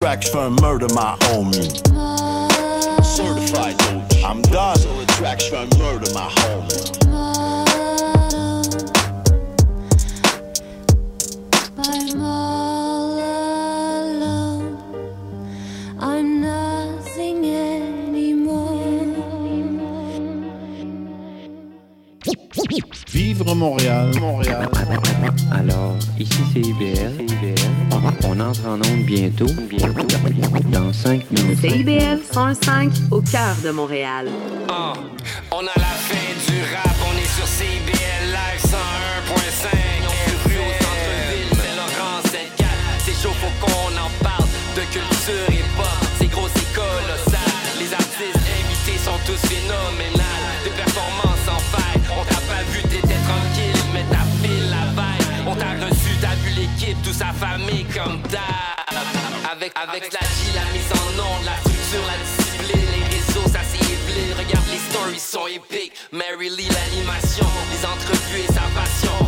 [0.00, 1.74] Tracks from murder my homie.
[3.04, 4.22] Certified OG.
[4.24, 4.76] I'm done.
[4.78, 6.94] So tracks from murder my homie.
[11.78, 13.07] I'm all
[23.38, 24.68] Vivre Montréal, Montréal.
[25.52, 27.12] Alors, ici c'est IBL.
[28.24, 29.46] On entre en onde bientôt.
[29.68, 30.06] Bientôt.
[30.72, 31.60] Dans 5 minutes.
[31.60, 34.26] CIBL 105 au cœur de Montréal.
[34.68, 34.92] Ah,
[35.52, 39.68] on a la fin du rap, on est sur CBL Live 101.5.
[40.02, 42.70] On rue au centre-ville, c'est Laurent 74.
[43.04, 45.86] C'est chaud, faut qu'on en parle de culture et pop.
[46.18, 47.54] C'est gros, c'est colossal.
[47.78, 50.24] Les artistes invités sont tous phénoménales.
[50.64, 51.87] Des performances en faille.
[57.12, 58.42] Sa famille comme d'hab.
[59.50, 63.60] Avec, avec la G, la mise en onde, la structure, la discipline, les réseaux, ça
[63.70, 63.78] c'est.
[64.36, 65.92] Regarde, les stories sont épiques.
[66.12, 69.27] Mary Lee, l'animation, les entrevues et sa passion.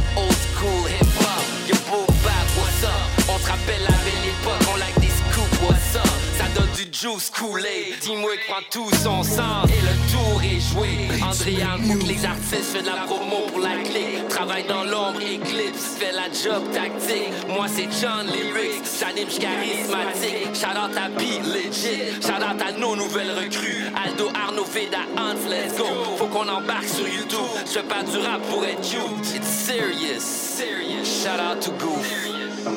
[6.84, 7.94] Du juice coulé.
[8.00, 11.08] Dis-moi que prend tout son sens et le tour est joué.
[11.22, 14.28] Andréane boucle les artistes, fait de la promo pour la clique.
[14.28, 17.32] Travaille dans l'ombre, éclipse, fait la job tactique.
[17.48, 20.54] Moi c'est John Lyrics, j'anime, charismatique.
[20.54, 22.20] Shout out à B, legit.
[22.22, 23.84] Shout out à nos nouvelles recrues.
[24.04, 25.86] Aldo, Arnaud, Veda, Hans, let's go.
[26.16, 27.38] Faut qu'on embarque sur YouTube.
[27.66, 29.34] J'fais pas du rap pour être cute.
[29.34, 31.04] It's serious, serious.
[31.04, 32.06] Shout out to Goof.
[32.06, 32.70] Serious,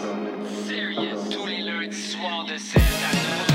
[0.67, 1.29] serious.
[1.31, 3.52] Tous les lundis soirs de 7 à 9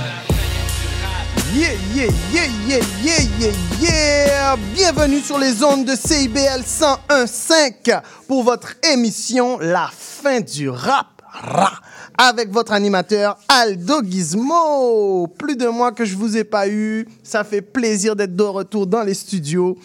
[1.55, 4.57] Yeah, yeah, yeah, yeah, yeah, yeah, yeah.
[4.75, 11.07] Bienvenue sur les ondes de CIBL 101.5 pour votre émission La fin du rap.
[11.25, 11.73] Ra,
[12.19, 15.27] avec votre animateur Aldo Gizmo.
[15.39, 17.09] Plus de mois que je vous ai pas eu.
[17.23, 19.79] Ça fait plaisir d'être de retour dans les studios.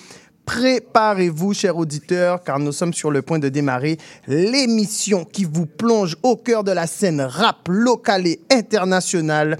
[0.45, 3.97] Préparez-vous, chers auditeurs, car nous sommes sur le point de démarrer
[4.28, 9.57] l'émission qui vous plonge au cœur de la scène rap locale et internationale.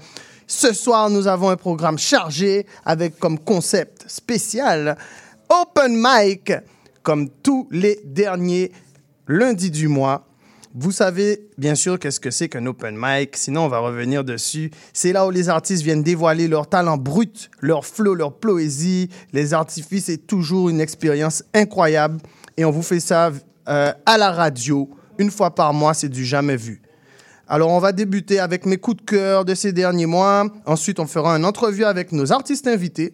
[0.56, 4.96] Ce soir, nous avons un programme chargé avec comme concept spécial
[5.50, 6.53] Open Mic,
[7.02, 8.72] comme tous les derniers
[9.28, 10.28] lundis du mois.
[10.75, 14.69] Vous savez bien sûr qu'est-ce que c'est qu'un open mic, sinon on va revenir dessus.
[14.94, 19.56] C'est là où les artistes viennent dévoiler leur talent brut, leur flow, leur poésie, les
[19.56, 20.06] artifices.
[20.06, 22.19] C'est toujours une expérience incroyable
[22.58, 23.31] et on vous fait ça
[23.68, 24.88] euh, à la radio
[25.18, 26.83] une fois par mois, c'est du jamais vu.
[27.53, 30.47] Alors on va débuter avec mes coups de cœur de ces derniers mois.
[30.66, 33.14] Ensuite, on fera une entrevue avec nos artistes invités.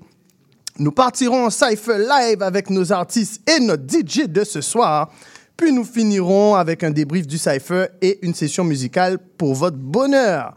[0.78, 5.12] Nous partirons en cypher live avec nos artistes et notre DJ de ce soir.
[5.58, 10.56] Puis nous finirons avec un débrief du cypher et une session musicale pour votre bonheur.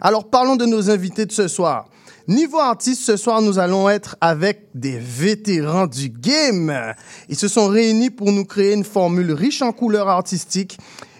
[0.00, 1.88] Alors parlons de nos invités de ce soir.
[2.28, 6.94] Niveau artiste, ce soir, nous allons être avec des vétérans du game.
[7.28, 10.78] Ils se sont réunis pour nous créer une formule riche en couleurs artistiques.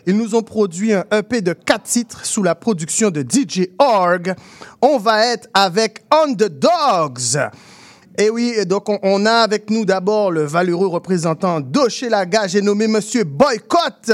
[0.09, 4.35] Ils nous ont produit un EP de quatre titres sous la production de DJ Org.
[4.81, 7.51] On va être avec Underdogs.
[8.17, 12.63] Et oui, et donc on, on a avec nous d'abord le valeureux représentant d'Ochelaga, j'ai
[12.63, 14.13] nommé Monsieur Boycott,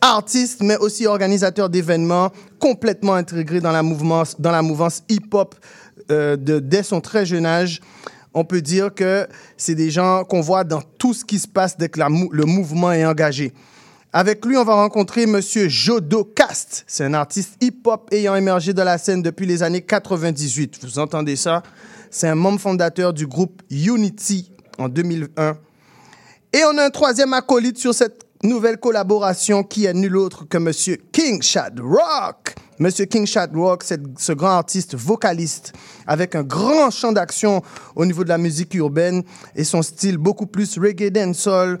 [0.00, 5.54] artiste mais aussi organisateur d'événements, complètement intégré dans la mouvance, hip-hop
[6.10, 7.82] euh, dès son très jeune âge.
[8.32, 9.28] On peut dire que
[9.58, 12.92] c'est des gens qu'on voit dans tout ce qui se passe dès que le mouvement
[12.92, 13.52] est engagé.
[14.16, 16.84] Avec lui, on va rencontrer Monsieur Jodo Cast.
[16.86, 20.78] C'est un artiste hip-hop ayant émergé de la scène depuis les années 98.
[20.84, 21.64] Vous entendez ça?
[22.12, 25.56] C'est un membre fondateur du groupe Unity en 2001.
[26.52, 30.58] Et on a un troisième acolyte sur cette nouvelle collaboration qui est nul autre que
[30.58, 32.54] Monsieur King Shad Rock.
[32.78, 35.72] Monsieur King Shad Rock, c'est ce grand artiste vocaliste
[36.06, 37.62] avec un grand champ d'action
[37.96, 39.24] au niveau de la musique urbaine
[39.56, 41.80] et son style beaucoup plus reggae dancehall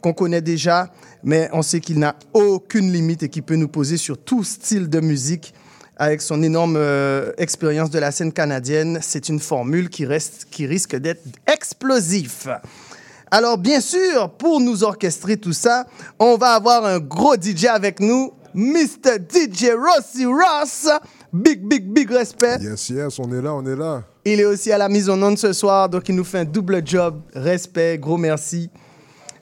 [0.00, 0.90] qu'on connaît déjà,
[1.22, 4.88] mais on sait qu'il n'a aucune limite et qu'il peut nous poser sur tout style
[4.88, 5.54] de musique
[5.96, 9.00] avec son énorme euh, expérience de la scène canadienne.
[9.02, 12.48] C'est une formule qui, reste, qui risque d'être explosif.
[13.30, 15.86] Alors, bien sûr, pour nous orchestrer tout ça,
[16.18, 19.18] on va avoir un gros DJ avec nous, Mr.
[19.28, 20.88] DJ Rossi Ross.
[21.32, 22.58] Big, big, big respect.
[22.60, 24.02] Yes, yes, on est là, on est là.
[24.24, 26.44] Il est aussi à la mise en onde ce soir, donc il nous fait un
[26.44, 27.20] double job.
[27.34, 28.70] Respect, gros merci.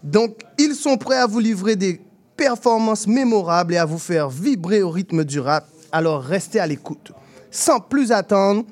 [0.02, 2.00] Donc, ils sont prêts à vous livrer des
[2.36, 5.66] performances mémorables et à vous faire vibrer au rythme du rap.
[5.92, 7.12] Alors, restez à l'écoute.
[7.50, 8.64] Sans plus attendre,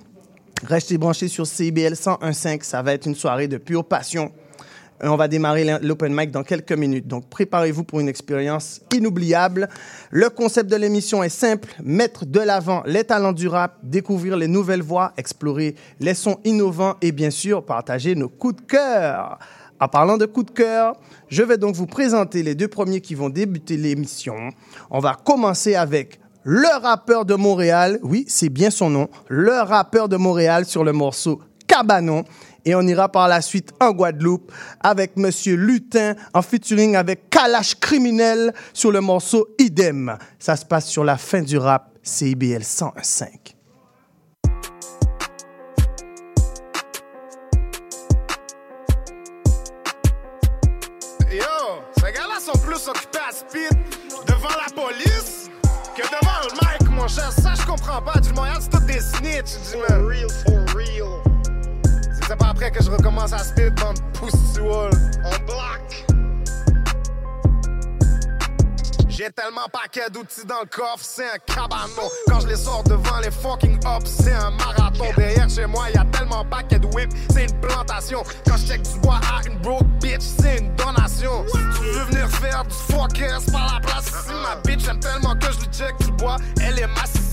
[0.62, 2.62] restez branchés sur CBL 101.5.
[2.62, 4.30] Ça va être une soirée de pure passion.
[5.02, 7.06] On va démarrer l'open mic dans quelques minutes.
[7.06, 9.68] Donc, préparez-vous pour une expérience inoubliable.
[10.10, 14.48] Le concept de l'émission est simple mettre de l'avant les talents du rap, découvrir les
[14.48, 19.38] nouvelles voix, explorer les sons innovants et bien sûr partager nos coups de cœur.
[19.80, 20.96] En parlant de coups de cœur,
[21.28, 24.36] je vais donc vous présenter les deux premiers qui vont débuter l'émission.
[24.90, 27.98] On va commencer avec le rappeur de Montréal.
[28.02, 29.08] Oui, c'est bien son nom.
[29.28, 32.24] Le rappeur de Montréal sur le morceau Cabanon.
[32.64, 34.50] Et on ira par la suite en Guadeloupe
[34.80, 40.16] avec Monsieur Lutin en featuring avec Kalash Criminel sur le morceau Idem.
[40.38, 43.55] Ça se passe sur la fin du rap CIBL 101.5.
[52.88, 53.76] occupés à speed
[54.26, 55.50] devant la police
[55.96, 57.32] que devant le mic, mon cher.
[57.32, 58.20] Ça, je comprends pas.
[58.20, 59.56] Du Montréal, c'est tout des snitch.
[59.70, 60.06] Du man.
[60.06, 61.22] real, for real.
[62.28, 64.90] C'est pas après que je recommence à speed dans le pouce-wall.
[65.24, 66.15] On bloque.
[69.16, 72.10] J'ai tellement paquet d'outils dans le coffre, c'est un cabanon.
[72.26, 75.06] Quand je les sors devant les fucking hops, c'est un marathon.
[75.16, 78.22] Derrière chez moi, y a tellement paquet de whip, c'est une plantation.
[78.46, 81.46] Quand je check du bois à une broke bitch, c'est une donation.
[81.46, 84.34] Si tu veux venir faire du fuck c'est pas la place ici.
[84.42, 87.25] Ma bitch j'aime tellement que je lui check du bois, elle est massive.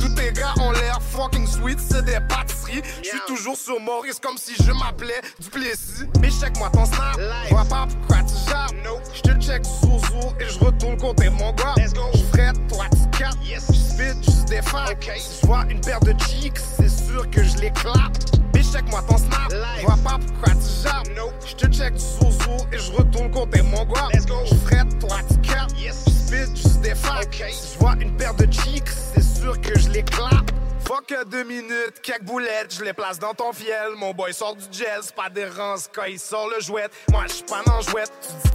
[0.00, 2.82] Tous tes gars ont l'air fucking sweet, c'est des pâtisseries.
[3.02, 6.06] Je suis toujours sur Maurice comme si je m'appelais Duplessis.
[6.20, 8.74] Mais check-moi ton snap, je vois pas pourquoi tu jappes.
[9.14, 10.00] Je te check sous
[10.40, 11.74] et je retourne compter mon gars.
[11.78, 12.86] Je ferai toi
[13.20, 14.86] capes, je spit, je défends.
[15.16, 18.16] Si je vois une paire de cheeks, c'est sûr que je les clappe.
[18.52, 21.08] Bitch, check-moi ton snap, je vois pas pourquoi tu jappes.
[21.46, 24.08] Je te check sous sous et je retourne compter mon gars.
[24.14, 27.20] Je ferai toi tu capes, je spit, je défends.
[27.30, 30.50] Si je vois une paire de cheeks, c'est sûr que je les clappe.
[30.84, 33.90] Fuck deux minutes, quelques boulettes, je les place dans ton fiel.
[33.96, 36.88] Mon boy sort du gel, c'est pas des rances quand il sort le jouet.
[37.10, 38.12] Moi j'suis pas dans jouette,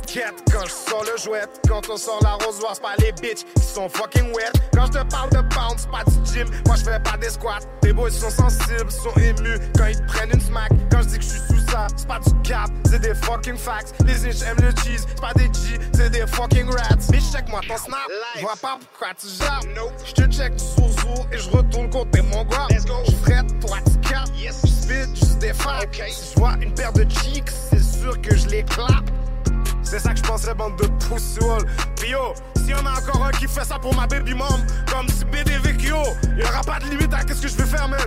[0.07, 1.44] quête quand je sors le jouet.
[1.68, 4.51] Quand on sort la rosoire, c'est pas les bitches qui sont fucking wet.
[4.74, 7.30] Quand je te parle de bounce, c'est pas du gym, moi je fais pas des
[7.30, 7.60] squats.
[7.81, 10.71] Tes boys sont sensibles, sont émus quand ils te prennent une smack.
[10.92, 13.57] Quand je dis que je suis sous ça, c'est pas du cap, c'est des fucking
[13.57, 13.94] facts.
[14.06, 16.95] Les inches aiment le cheese, c'est pas des G, c'est des fucking rats.
[17.10, 18.07] Bitch, check-moi ton snap,
[18.42, 19.66] vois pas pourquoi tu jappes.
[20.06, 22.68] Je te check sous sous et je retourne côté mon gars.
[22.70, 25.80] Je ferai toi tu capes, je spit, je défends.
[25.92, 29.10] Si je vois une paire de cheeks, c'est sûr que je les clappe.
[29.84, 31.66] C'est ça que je penserais, bande de poussoules.
[31.96, 35.08] Puis yo, si y'en a encore un qui fait ça pour ma baby mom, comme
[35.10, 35.98] si BD Vecchio,
[36.38, 38.00] y'aura pas de limite à qu'est-ce que je vais faire, man.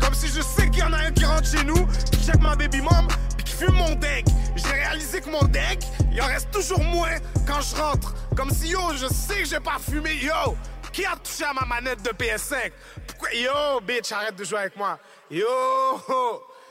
[0.00, 2.40] Comme si je sais qu'il y en a un qui rentre chez nous, qui check
[2.40, 4.26] ma baby mom, puis qui fume mon deck.
[4.56, 7.16] J'ai réalisé que mon deck, il en reste toujours moins
[7.46, 8.14] quand je rentre.
[8.36, 10.56] Comme si yo, je sais que j'ai pas fumé, yo.
[10.94, 12.70] Qui a touché à ma manette de PS5?
[13.08, 13.34] Pourquoi?
[13.34, 14.96] Yo, bitch, arrête de jouer avec moi.
[15.28, 15.44] Yo,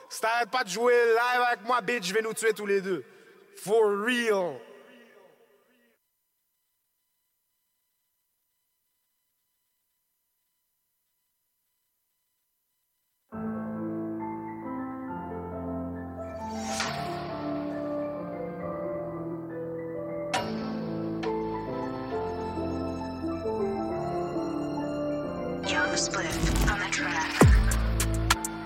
[0.10, 2.80] si t'arrêtes pas de jouer live avec moi, bitch, je vais nous tuer tous les
[2.80, 3.04] deux.
[3.58, 4.62] For real.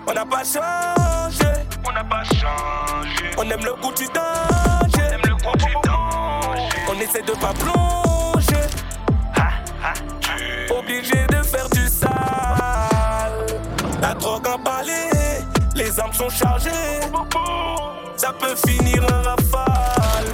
[0.06, 1.52] On n'a pas changé,
[1.86, 3.30] on n'a pas changé.
[3.36, 6.68] On aime le goût du danger, on aime le goût du danger.
[6.88, 8.66] On essaie de pas plonger,
[10.70, 13.46] obligé de faire du sale.
[14.02, 15.10] La drogue emballée,
[15.76, 16.70] les armes sont chargées.
[18.16, 20.26] Ça peut finir en rafale.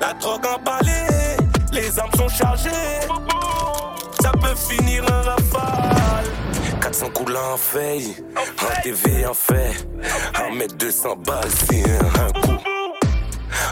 [0.00, 1.36] La drogue emballée,
[1.72, 2.70] les armes sont chargées.
[4.40, 6.26] Peut finir en rafale.
[6.80, 9.86] 400 coups en feuille, un TV en fait,
[10.34, 12.58] un mètre 200 balles, c'est un coup.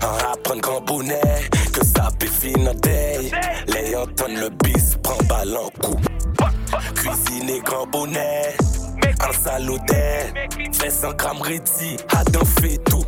[0.03, 3.31] Un apprendre grand bonnet, que ça peut finir day.
[3.67, 5.97] Les entendre le bis, prend balle en coup.
[6.95, 8.55] Cuisiner grand bonnet,
[9.21, 10.33] un salodin,
[10.73, 13.05] fait 100 grammes ready, Adam fait tout.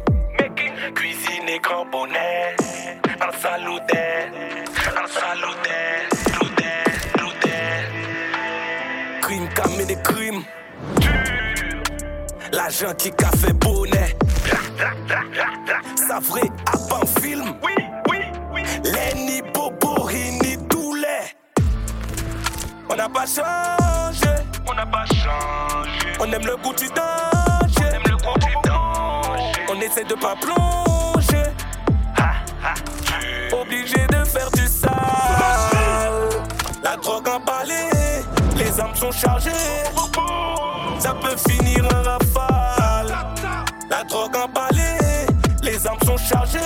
[0.95, 2.57] Cuisiner grand bonnet,
[3.21, 4.33] un salodin,
[4.97, 5.70] un salodin,
[12.63, 14.15] L'agent qui a fait bonnet.
[15.97, 17.55] Ça vrai à bon film.
[17.63, 17.73] Oui,
[18.11, 18.19] oui,
[18.53, 18.63] oui.
[18.85, 21.35] Lenny Bobo, Rini Doulet.
[22.91, 24.35] On n'a pas changé.
[24.69, 26.09] On n'a pas changé.
[26.21, 27.89] On aime le goût du danger.
[27.89, 29.53] On aime le goût du danger.
[29.71, 31.51] On essaie de pas plonger.
[33.53, 34.91] Obligé de faire du sale.
[36.85, 38.21] La drogue emballée,
[38.55, 39.51] les armes sont chargées.
[40.99, 42.20] Ça peut finir en
[46.31, 46.59] chargés.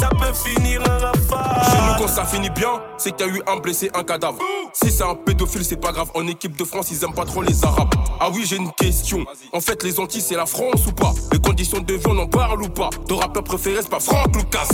[0.00, 0.82] Ça peut finir.
[0.82, 4.38] Chez nous, quand ça finit bien, c'est qu'il y a eu un blessé, un cadavre.
[4.72, 6.10] Si c'est un pédophile, c'est pas grave.
[6.14, 7.94] En équipe de France, ils aiment pas trop les Arabes.
[8.20, 9.24] Ah oui, j'ai une question.
[9.52, 11.12] En fait, les Antilles, c'est la France ou pas?
[11.32, 12.90] Les conditions de vie, on en parle ou pas?
[13.08, 14.68] Ton rappeur préféré, c'est pas Franck Lucas.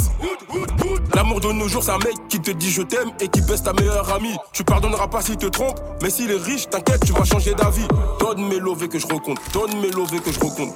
[1.14, 3.62] L'amour de nos jours, c'est un mec qui te dit je t'aime et qui baisse
[3.62, 4.36] ta meilleure amie.
[4.52, 7.86] Tu pardonneras pas s'il te trompe, mais s'il est riche, t'inquiète, tu vas changer d'avis.
[8.18, 10.74] Donne mes lovés que je recompte, donne mes lovés que je recompte.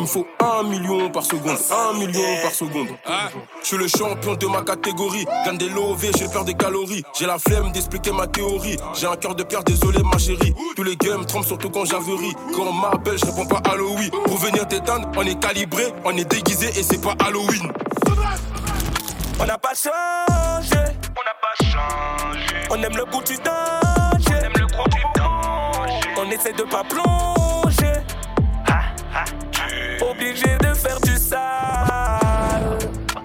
[0.00, 2.88] Il me faut un million par seconde, un million par seconde.
[3.60, 5.26] Je suis le champion de ma catégorie.
[5.44, 7.04] Gagne des lovés, j'ai peur des calories.
[7.18, 8.78] J'ai la flemme d'expliquer ma théorie.
[8.98, 10.54] J'ai un cœur de pierre, désolé ma chérie.
[10.74, 12.32] Tous les games trompent surtout quand j'averie.
[12.56, 14.10] Quand on m'appelle, je réponds pas Halloween.
[14.24, 17.70] Pour venir t'éteindre, on est calibré, on est déguisé et c'est pas Halloween.
[19.38, 20.80] On n'a pas changé.
[21.10, 22.54] On n'a pas changé.
[22.70, 24.40] On aime le goût du danger.
[24.40, 26.08] On aime le goût du danger.
[26.16, 28.00] On essaie de pas plonger.
[30.10, 32.78] Obligé de faire du sale.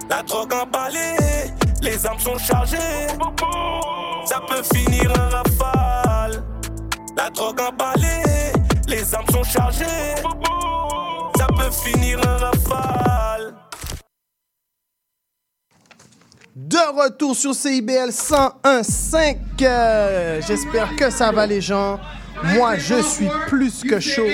[0.08, 1.50] La drogue emballée.
[1.82, 3.08] Les armes sont chargées.
[4.24, 6.44] Ça peut finir un rafale.
[7.16, 8.52] La drogue emballée.
[8.86, 10.14] Les armes sont chargées.
[11.36, 13.54] Ça peut finir un rafale.
[16.54, 19.38] De retour sur CIBL 101.5.
[19.62, 21.98] Euh, J'espère que ça va les gens.
[22.44, 24.28] Moi, je suis plus que chaud.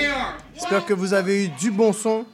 [0.53, 2.25] J'espère que vous avez eu du bon son.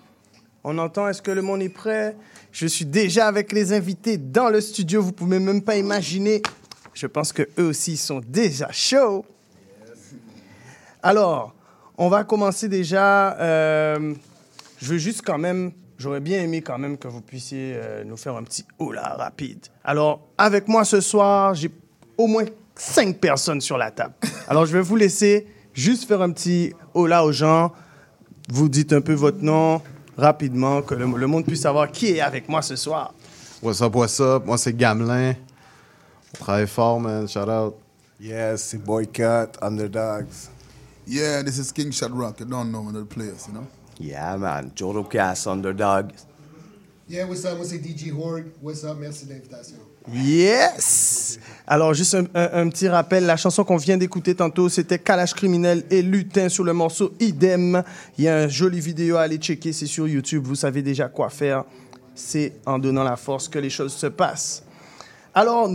[0.63, 2.17] On entend, est-ce que le monde est prêt?
[2.51, 5.01] Je suis déjà avec les invités dans le studio.
[5.01, 6.41] Vous pouvez même pas imaginer.
[6.93, 9.25] Je pense que eux aussi sont déjà chauds.
[11.01, 11.55] Alors,
[11.97, 13.39] on va commencer déjà.
[13.39, 14.13] euh,
[14.81, 18.17] je veux juste quand même, j'aurais bien aimé quand même que vous puissiez euh, nous
[18.17, 19.65] faire un petit hola rapide.
[19.85, 21.71] Alors, avec moi ce soir, j'ai
[22.17, 22.43] au moins
[22.75, 24.13] cinq personnes sur la table.
[24.49, 27.71] Alors, je vais vous laisser juste faire un petit hola aux gens.
[28.49, 29.81] Vous dites un peu votre nom
[30.19, 33.13] rapidement, que le, le monde puisse savoir qui est avec moi ce soir.
[33.61, 34.45] What's up, what's up?
[34.45, 35.33] Moi, c'est Gamelin.
[36.33, 37.27] On travaille fort, man.
[37.27, 37.75] Shout out.
[38.19, 40.49] Yes, c'est Boycott, Underdogs.
[41.07, 42.39] Yeah, this is King Shot Rock.
[42.39, 43.67] You don't know another players, you know?
[43.97, 44.71] Yeah, man.
[44.75, 46.11] Jodo Cass, Underdog.
[47.07, 47.57] Yeah, what's up?
[47.57, 48.51] Moi, c'est DJ Horde.
[48.61, 48.97] What's up?
[48.99, 49.77] Merci de l'invitation.
[50.13, 51.39] Yes!
[51.67, 56.01] Alors, juste un, petit rappel, la chanson qu'on vient d'écouter tantôt, c'était Kalash Criminel et
[56.01, 57.83] Lutin sur le morceau Idem.
[58.17, 61.09] Il y a une jolie vidéo à aller checker, c'est sur YouTube, vous savez déjà
[61.09, 61.63] quoi faire.
[62.15, 64.63] C'est en donnant la force que les choses se passent.
[65.35, 65.69] Alors,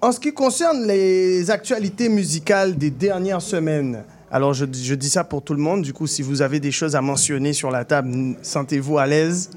[0.00, 5.42] en ce qui concerne les actualités musicales des dernières semaines, alors je, dis ça pour
[5.42, 8.36] tout le monde, du coup, si vous avez des choses à mentionner sur la table,
[8.42, 9.50] sentez-vous à l'aise.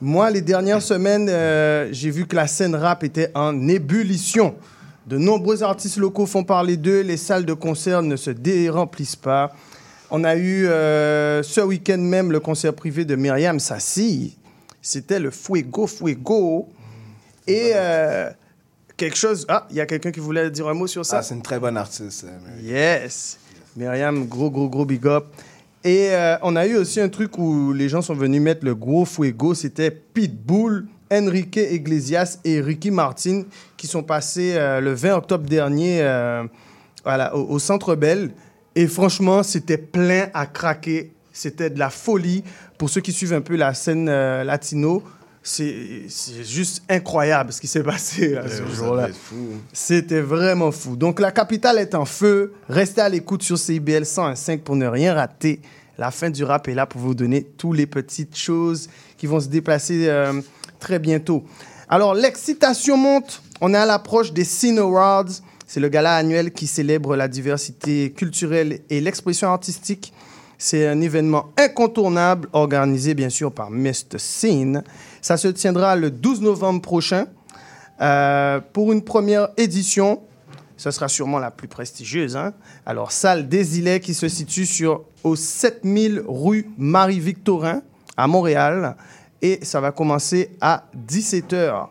[0.00, 4.54] Moi, les dernières semaines, euh, j'ai vu que la scène rap était en ébullition.
[5.06, 9.54] De nombreux artistes locaux font parler d'eux, les salles de concert ne se déremplissent pas.
[10.10, 14.36] On a eu euh, ce week-end même le concert privé de Myriam Sassi.
[14.82, 16.68] C'était le Fuego Fuego.
[17.46, 18.30] Et euh,
[18.96, 19.46] quelque chose...
[19.48, 21.18] Ah, il y a quelqu'un qui voulait dire un mot sur ça?
[21.18, 22.24] Ah, c'est une très bonne artiste.
[22.24, 22.62] euh.
[22.62, 23.38] Yes.
[23.76, 25.24] Myriam, gros, gros, gros big up.
[25.86, 28.74] Et euh, on a eu aussi un truc où les gens sont venus mettre le
[28.74, 29.54] gros fuego.
[29.54, 33.44] C'était Pitbull, Enrique Iglesias et Ricky Martin
[33.76, 36.42] qui sont passés euh, le 20 octobre dernier euh,
[37.04, 38.32] voilà, au, au Centre Bell.
[38.74, 41.12] Et franchement, c'était plein à craquer.
[41.32, 42.42] C'était de la folie.
[42.78, 45.04] Pour ceux qui suivent un peu la scène euh, latino,
[45.46, 46.08] c'est
[46.42, 49.08] juste incroyable ce qui s'est passé là, ce jour-là.
[49.12, 49.36] fou.
[49.72, 50.96] C'était vraiment fou.
[50.96, 52.54] Donc la capitale est en feu.
[52.68, 55.60] Restez à l'écoute sur CIBL 105 pour ne rien rater.
[55.98, 59.40] La fin du rap est là pour vous donner toutes les petites choses qui vont
[59.40, 60.40] se déplacer euh,
[60.78, 61.44] très bientôt.
[61.88, 63.42] Alors l'excitation monte.
[63.60, 65.30] On est à l'approche des Cine Awards.
[65.66, 70.12] C'est le gala annuel qui célèbre la diversité culturelle et l'expression artistique.
[70.58, 74.18] C'est un événement incontournable organisé bien sûr par Mr.
[74.18, 74.82] Scene.
[75.22, 77.26] Ça se tiendra le 12 novembre prochain.
[78.00, 80.20] Euh, pour une première édition,
[80.76, 82.36] ce sera sûrement la plus prestigieuse.
[82.36, 82.52] hein.
[82.84, 87.82] Alors, salle des Îlets qui se situe sur, au 7000 rue Marie-Victorin
[88.16, 88.96] à Montréal.
[89.42, 91.88] Et ça va commencer à 17h.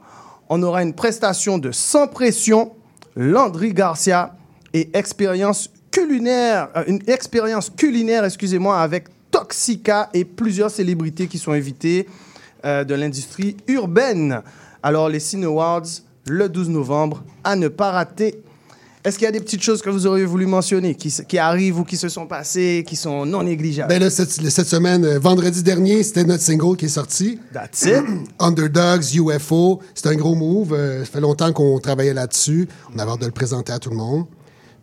[0.50, 2.74] On aura une prestation de Sans Pression,
[3.16, 4.36] Landry Garcia
[4.74, 11.52] et expérience culinaire, euh, une expérience culinaire, excusez-moi, avec Toxica et plusieurs célébrités qui sont
[11.52, 12.08] invitées
[12.66, 14.42] euh, de l'industrie urbaine.
[14.84, 15.86] Alors, les Cine Awards,
[16.28, 18.44] le 12 novembre, à ne pas rater.
[19.06, 21.84] Est-ce qu'il y a des petites choses que vous auriez voulu mentionner, qui, arrivent ou
[21.84, 23.88] qui se sont passées, qui sont non négligeables?
[23.88, 27.40] Ben là, cette, cette semaine, euh, vendredi dernier, c'était notre single qui est sorti.
[27.54, 28.04] That's it.
[28.40, 29.80] Underdogs, UFO.
[29.94, 30.74] C'est un gros move.
[30.74, 32.68] Euh, ça fait longtemps qu'on travaillait là-dessus.
[32.96, 34.26] On avait hâte de le présenter à tout le monde.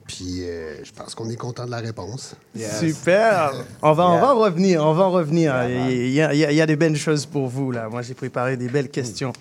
[0.07, 2.35] Puis euh, je pense qu'on est content de la réponse.
[2.81, 3.52] Super.
[3.83, 5.55] On va, on va en revenir, on va en revenir.
[5.88, 7.88] il, y a, il y a- il y a des belles choses pour vous, là.
[7.88, 9.33] Moi, j'ai préparé des belles questions.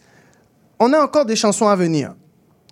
[0.79, 2.13] on a encore des chansons à venir.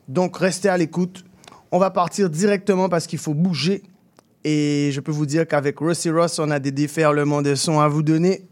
[0.07, 1.23] Donc, restez à l'écoute.
[1.71, 3.83] On va partir directement parce qu'il faut bouger.
[4.43, 7.87] Et je peux vous dire qu'avec Rusty Ross, on a des déferlements de sons à
[7.87, 8.47] vous donner.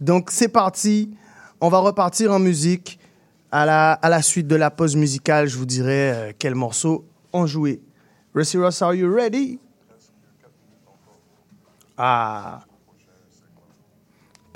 [0.00, 1.16] Donc, c'est parti.
[1.60, 3.00] On va repartir en musique.
[3.50, 7.80] À la, suite de la pause musicale, je vous dirai euh, quel morceau on jouait.
[8.34, 9.58] Rusty Ross, are you ready?
[11.96, 12.60] Ah.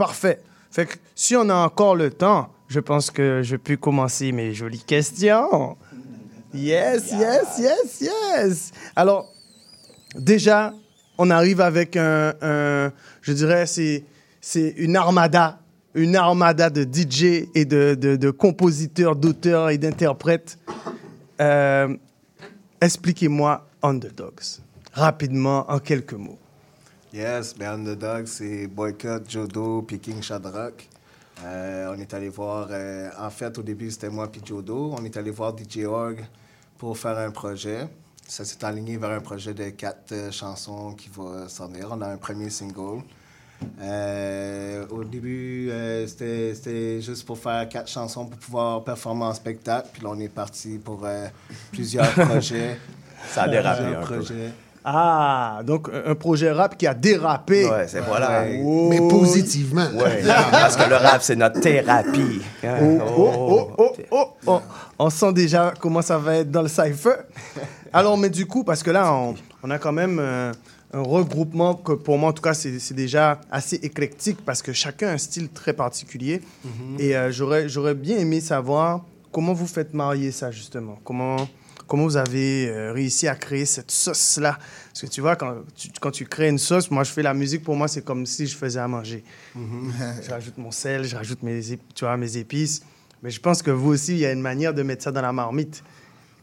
[0.00, 0.40] Parfait.
[0.70, 4.82] Fait si on a encore le temps, je pense que je peux commencer mes jolies
[4.82, 5.76] questions.
[6.54, 8.70] Yes, yes, yes, yes.
[8.96, 9.30] Alors,
[10.16, 10.72] déjà,
[11.18, 12.32] on arrive avec un,
[13.20, 14.04] je dirais, c'est,
[14.40, 15.58] c'est une armada,
[15.94, 20.56] une armada de DJ et de, de- de compositeurs, d'auteurs et d'interprètes.
[21.42, 21.94] Euh,
[22.80, 24.62] expliquez-moi Underdogs,
[24.94, 26.38] rapidement, en quelques mots.
[27.12, 30.88] Yes, ben Underdog, c'est Boycott, Jodo, puis King Shadrach.
[31.44, 34.94] Euh, on est allé voir, euh, en fait, au début, c'était moi puis Jodo.
[34.96, 36.24] On est allé voir DJ Org
[36.78, 37.88] pour faire un projet.
[38.28, 41.88] Ça s'est aligné vers un projet de quatre euh, chansons qui va venir.
[41.90, 43.02] On a un premier single.
[44.90, 45.70] Au début,
[46.06, 49.88] c'était juste pour faire quatre chansons pour pouvoir performer en spectacle.
[49.92, 51.04] Puis là, on est parti pour
[51.72, 52.78] plusieurs projets.
[53.26, 54.69] Ça a dérapé Plusieurs un peu.
[54.84, 57.68] Ah, donc un projet rap qui a dérapé.
[57.68, 58.44] Ouais, c'est voilà.
[58.62, 58.88] Oh.
[58.88, 59.86] Mais positivement.
[59.94, 62.40] Ouais, parce que le rap, c'est notre thérapie.
[62.64, 62.98] Hein?
[63.16, 64.60] Oh, oh, oh, oh, oh, oh.
[64.98, 67.16] On sent déjà comment ça va être dans le cypher.
[67.92, 70.52] Alors, mais du coup, parce que là, on, on a quand même euh,
[70.92, 74.72] un regroupement que pour moi, en tout cas, c'est c'est déjà assez éclectique parce que
[74.72, 76.40] chacun a un style très particulier.
[76.64, 76.96] Mhm.
[76.98, 80.98] Et euh, j'aurais j'aurais bien aimé savoir comment vous faites marier ça, justement.
[81.04, 81.36] Comment,
[81.90, 84.58] comment vous avez euh, réussi à créer cette sauce-là?
[84.86, 87.34] Parce que tu vois, quand tu, quand tu crées une sauce, moi, je fais la
[87.34, 89.24] musique, pour moi, c'est comme si je faisais à manger.
[89.56, 89.92] Mhm.
[90.24, 92.82] je rajoute mon sel, je rajoute mes, tu vois, mes épices.
[93.24, 95.20] Mais je pense que vous aussi, il y a une manière de mettre ça dans
[95.20, 95.82] la marmite.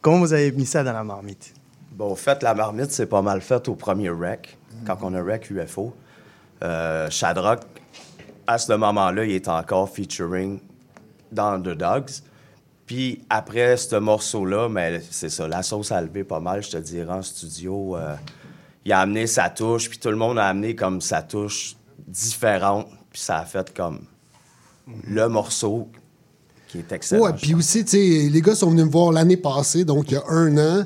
[0.01, 1.53] Comment vous avez mis ça dans la marmite?
[1.93, 5.23] Bon, au fait, la marmite, c'est pas mal fait au premier rec, quand on a
[5.23, 5.95] rec UFO.
[6.61, 7.61] Euh, Shadrach,
[8.45, 10.59] à ce moment-là, il est encore featuring
[11.31, 12.21] dans Underdogs.
[12.87, 16.77] Puis après ce morceau-là, mais c'est ça, la sauce a levé pas mal, je te
[16.77, 17.97] dirais, en studio.
[17.97, 18.15] Euh,
[18.85, 21.75] il a amené sa touche, puis tout le monde a amené comme sa touche
[22.07, 23.99] différente, puis ça a fait comme
[25.05, 25.89] le morceau
[26.69, 27.23] qui est excellent.
[27.23, 30.13] Ouais, puis aussi, tu sais, les gars sont venus me voir l'année passée, donc il
[30.13, 30.85] y a un an.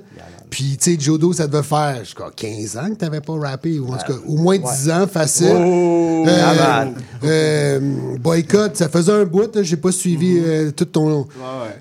[0.52, 3.80] Puis, tu sais, Jodo, ça devait faire, je crois, 15 ans que t'avais pas rappé,
[3.80, 5.48] ou en tout cas, au moins 10 ans, facile.
[5.56, 6.86] Oh, Euh,
[7.24, 7.80] euh,
[8.20, 11.26] boycott, ça faisait un bout, j'ai pas suivi euh, tout ton.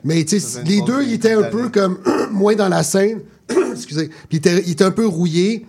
[0.04, 1.98] Mais, tu sais, les deux, de ils étaient un peu comme
[2.30, 3.18] moins dans la scène.
[3.72, 4.08] Excusez.
[4.28, 5.66] Puis, ils étaient un peu rouillés.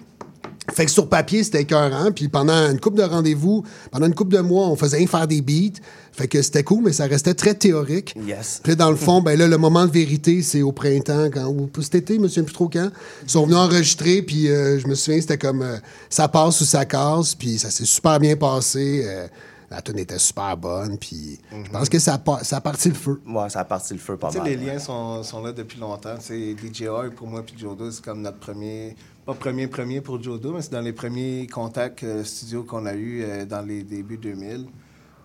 [0.71, 2.11] Fait que sur papier, c'était écœurant.
[2.11, 5.27] Puis pendant une couple de rendez-vous, pendant une couple de mois, on faisait rien faire
[5.27, 5.79] des beats.
[6.13, 8.15] Fait que c'était cool, mais ça restait très théorique.
[8.27, 8.59] Yes.
[8.63, 11.47] Puis là, dans le fond, ben là, le moment de vérité, c'est au printemps, quand,
[11.47, 12.89] ou cet été, je me souviens plus trop quand.
[13.23, 15.77] Ils sont venus enregistrer, puis euh, je me souviens, c'était comme euh,
[16.09, 19.03] ça passe ou ça casse, puis ça s'est super bien passé.
[19.05, 19.27] euh,
[19.71, 22.93] la tune était super bonne, puis je pense que ça a, ça a parti le
[22.95, 23.21] feu.
[23.25, 24.49] Ouais, ça a parti le feu pas Tu sais, mal.
[24.49, 24.65] les ouais.
[24.73, 26.15] liens sont, sont là depuis longtemps.
[26.19, 30.21] C'est DJ Org, pour moi, puis Jodo, c'est comme notre premier, pas premier premier pour
[30.21, 33.83] Jodo, mais c'est dans les premiers contacts euh, studio qu'on a eu euh, dans les
[33.83, 34.67] débuts 2000.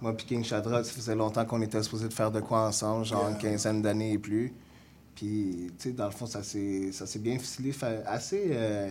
[0.03, 3.07] Moi puis King Shadrach, ça faisait longtemps qu'on était supposé de faire de quoi ensemble,
[3.07, 4.53] genre une quinzaine d'années et plus.
[5.17, 8.91] Puis, tu sais, dans le fond, ça s'est bien ficelé fa- assez, euh,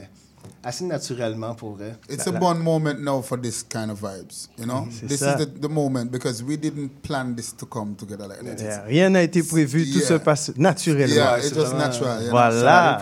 [0.63, 1.95] assez naturellement pour vrai.
[2.09, 4.87] It's a born moment now for this kind of vibes, you know?
[4.91, 5.35] C'est This ça.
[5.39, 8.59] is the, the moment because we didn't plan this to come together like that.
[8.63, 11.13] Yeah, Rien n'a été prévu, tout se passe naturellement.
[11.13, 12.17] Yeah, it was natural.
[12.21, 12.31] you know?
[12.31, 12.99] Voilà.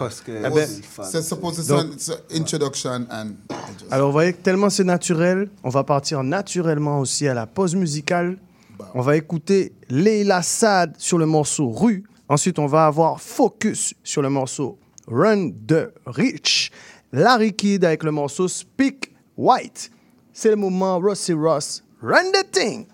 [1.09, 3.27] C'est sound- it's an introduction and
[3.79, 7.47] just- Alors, vous voyez que tellement c'est naturel, on va partir naturellement aussi à la
[7.47, 8.37] pause musicale.
[8.93, 12.03] On va écouter Leila Sad sur le morceau Rue.
[12.29, 16.71] Ensuite, on va avoir Focus sur le morceau Run de Rich.
[17.11, 19.91] Larry Kidd avec le morceau Speak White.
[20.31, 21.83] C'est le moment Rossi Ross.
[22.01, 22.87] Run the thing!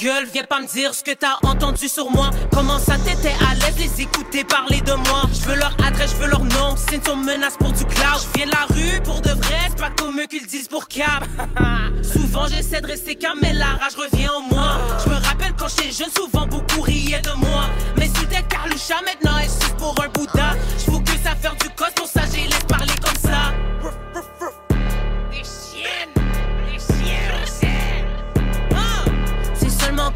[0.00, 2.30] Viens pas me dire ce que t'as entendu sur moi.
[2.52, 5.22] Comment ça t'étais à l'aise les écouter parler de moi?
[5.32, 6.74] Je veux leur adresse, je veux leur nom.
[6.88, 8.20] C'est une menace pour du cloud.
[8.22, 10.88] Je viens de la rue pour de vrai, c'est pas comme eux qu'ils disent pour
[10.88, 11.24] cap.
[12.02, 14.78] souvent j'essaie de rester calme, mais la rage revient en moi.
[15.04, 17.64] Je me rappelle quand j'étais jeune, souvent beaucoup riaient de moi.
[17.96, 20.54] Mais si t'es Carloucha, maintenant elle suce pour un Bouddha.
[20.78, 22.64] Je que ça faire du cos, pour ça j'ai laisse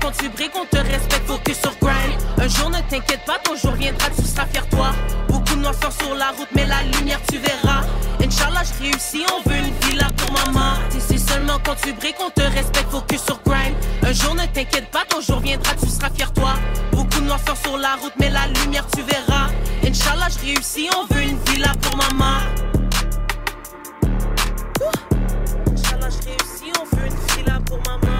[0.04, 2.12] quand tu brilles qu'on te respecte, focus sur grind.
[2.36, 4.90] Un jour ne t'inquiète pas, ton jour viendra, tu seras fier toi.
[5.28, 7.84] Beaucoup de noirs sur la route, mais la lumière tu verras.
[8.20, 10.74] Inch'Allah, je réussis, on veut une villa pour maman.
[10.90, 13.74] Si c'est seulement quand tu brilles qu'on te respecte, focus sur grind.
[14.02, 16.52] Un jour ne t'inquiète pas, ton jour viendra, tu seras fier toi.
[16.92, 19.48] Beaucoup de noirs sur la route, mais la lumière tu verras.
[19.86, 22.40] Inch'Allah, je réussis, on veut une villa pour maman.
[25.72, 28.13] Inch'Allah, je réussis, on veut une villa pour maman.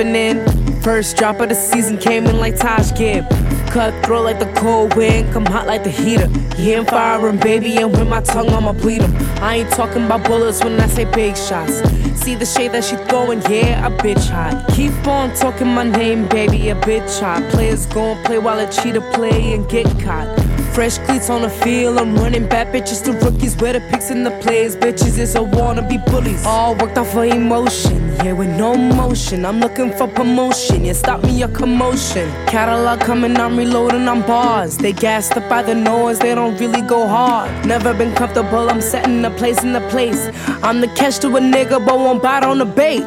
[0.00, 0.82] In.
[0.82, 3.28] First drop of the season came in like Taj Gibb.
[3.70, 6.28] Cutthroat like the cold wind, come hot like the heater.
[6.58, 9.14] Yeah, I'm firing, baby, and with my tongue, I'ma bleed 'em.
[9.40, 11.82] I ain't talking about bullets when I say big shots.
[12.22, 14.68] See the shade that she throwing, yeah, a bitch hot.
[14.74, 17.42] Keep on talking my name, baby, a bitch hot.
[17.50, 20.28] Players gon' play while a cheater play and get caught.
[20.72, 23.56] Fresh cleats on the field, I'm running bad bitches to rookies.
[23.56, 26.46] Where the pics and the players, bitches is a wannabe bullies.
[26.46, 29.44] All worked off for emotion, yeah, with no motion.
[29.44, 32.30] I'm looking for promotion, yeah, stop me a commotion.
[32.46, 34.76] Catalog coming, I'm reloading on bars.
[34.78, 37.50] They gassed up by the noise, they don't really go hard.
[37.66, 40.30] Never been comfortable, I'm setting the place in the place.
[40.62, 43.02] I'm the catch to a nigga, but won't bite on the bait.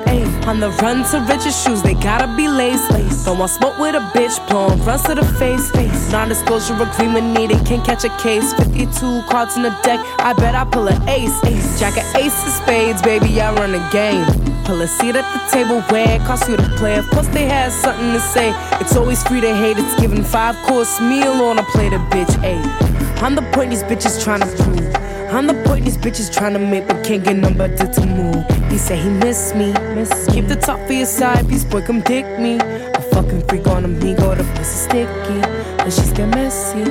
[0.48, 3.26] On the run to riches shoes, they gotta be laced.
[3.26, 5.72] Don't want smoke with a bitch, blowing runs to the face.
[6.12, 8.54] Non disclosure agreement needed, can't catch a case.
[8.54, 11.44] 52 cards in the deck, I bet I pull an ace.
[11.46, 11.80] ace.
[11.80, 14.45] Jack of ace of spades, baby, I run the game.
[14.66, 16.96] Pull a seat at the table where it costs you to play.
[16.98, 18.52] Of course, they had something to say.
[18.82, 22.34] It's always free to hate, it's giving five course meal on a plate of bitch.
[22.42, 24.96] Ayy, I'm the point these bitches trying to prove.
[25.32, 28.44] I'm the point these bitches trying to make, but can't get number to, to move.
[28.72, 32.02] He say he miss me, miss Keep the top for your side piece, boy, come
[32.02, 32.58] dick me.
[32.58, 35.42] A fucking freak on he go the pussy sticky,
[35.80, 36.84] And she's get messy.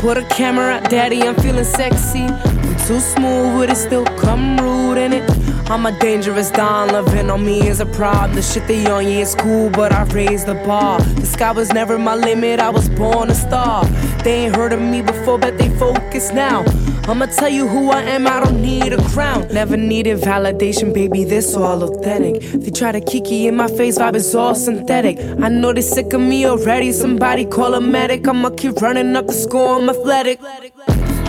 [0.00, 2.24] Put a camera out, daddy, I'm feeling sexy.
[2.24, 5.51] I'm too smooth with it, still come rude in it.
[5.70, 8.34] I'm a dangerous don, loving on me is a problem.
[8.34, 11.00] The shit they on, yeah, it's cool, but I raised the bar.
[11.00, 13.84] The sky was never my limit, I was born a star.
[14.24, 16.64] They ain't heard of me before, but they focus now.
[17.08, 19.48] I'ma tell you who I am, I don't need a crown.
[19.48, 22.42] Never needed validation, baby, this all authentic.
[22.42, 25.18] They try to kiki in my face, vibe is all synthetic.
[25.42, 28.28] I know they sick of me already, somebody call a medic.
[28.28, 30.38] I'ma keep running up the score, I'm athletic.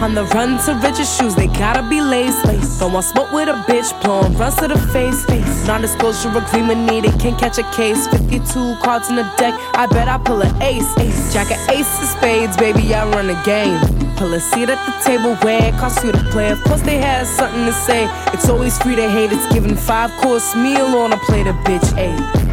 [0.03, 2.43] On the run to riches shoes, they gotta be laced.
[2.77, 5.25] Don't want smoke with a bitch, blowing runs to the face.
[5.65, 8.05] Non disclosure agreement needed, can't catch a case.
[8.07, 10.91] 52 cards in the deck, I bet I pull an ace.
[10.97, 11.31] ace.
[11.31, 13.79] Jack of ace of spades, baby, I run the game.
[14.17, 16.51] Pull a seat at the table where it costs you to play.
[16.51, 18.09] Of course, they had something to say.
[18.33, 21.87] It's always free to hate, it's giving five course meal on a plate of bitch,
[21.95, 22.52] ayy.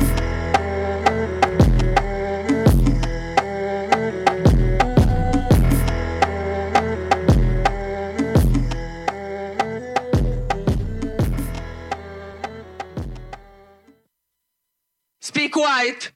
[15.41, 16.13] Speak white.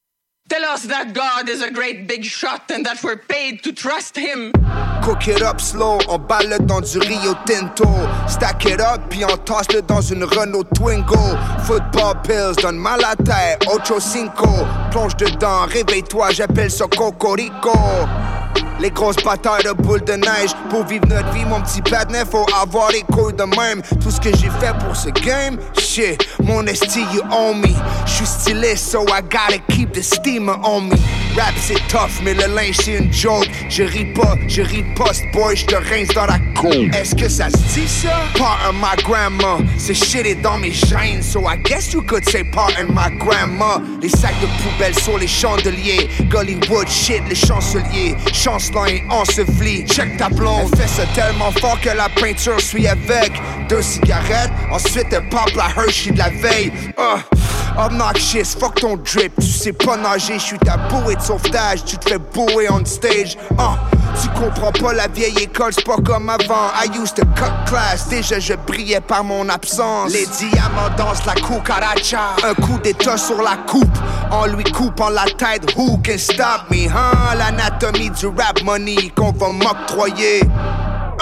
[0.50, 4.18] Tell us that God is a great big shot and that we're paid to trust
[4.18, 4.52] him.
[5.02, 7.86] Cook it up slow, on balle dans du Rio Tinto.
[8.28, 11.16] Stack it up, puis on tasse-le dans une Renault Twingo.
[11.64, 14.66] Football pills, donne mal à tête, Ocho Cinco.
[14.90, 17.72] Plonge dedans, réveille-toi, j'appelle ça Cocorico.
[18.80, 20.50] Les grosses batailles de boules de neige.
[20.70, 23.82] Pour vivre notre vie, mon petit patinet, faut avoir les couilles de même.
[24.02, 26.26] Tout ce que j'ai fait pour ce game, shit.
[26.42, 27.74] Mon esti, you own me.
[28.06, 31.23] J'suis stylé, so I gotta keep the steamer on me.
[31.36, 33.48] Rap c'est tough, mais le linge c'est une joke.
[33.68, 36.72] Je ris pas, je riposte, boy, je te rince dans la cour.
[36.94, 38.22] Est-ce que ça se dit ça?
[38.38, 42.44] Pardon my grandma, ce shit est dans mes gènes, so I guess you could say
[42.44, 43.82] pardon my grandma.
[44.00, 48.14] Les sacs de poubelle sur les chandeliers, Gollywood shit, les chanceliers.
[48.32, 50.70] Chancelant et enseveli, check ta blonde.
[50.72, 53.32] Elle fait ça tellement fort que la peinture suit avec.
[53.68, 56.70] Deux cigarettes, ensuite elle pop la Hershey de la veille.
[56.98, 57.63] Uh.
[57.76, 61.98] Obnoxious, fuck ton drip, tu sais pas nager, je suis ta bouée de sauvetage, tu
[61.98, 63.36] te fais bouer on stage.
[63.58, 63.76] Uh,
[64.22, 66.70] tu comprends pas la vieille école, c'est pas comme avant.
[66.76, 70.12] I used to cut class, déjà je brillais par mon absence.
[70.12, 73.98] Les diamants dansent la cucaracha, un coup d'état sur la coupe,
[74.30, 75.74] en lui coupant la tête.
[75.76, 76.88] Who can stop me?
[77.36, 80.42] L'anatomie du rap money qu'on va m'octroyer.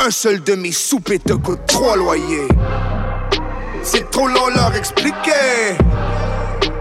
[0.04, 2.48] Un seul de mes soupes te coûte trois loyers.
[3.82, 5.78] C'est trop long leur expliquer.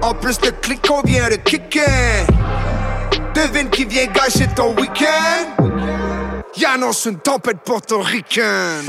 [0.01, 2.25] En plus, le clic qu'on vient de kicker.
[3.35, 5.67] Devine qui vient gâcher ton week-end.
[6.57, 8.85] Y annonce une tempête portoricaine.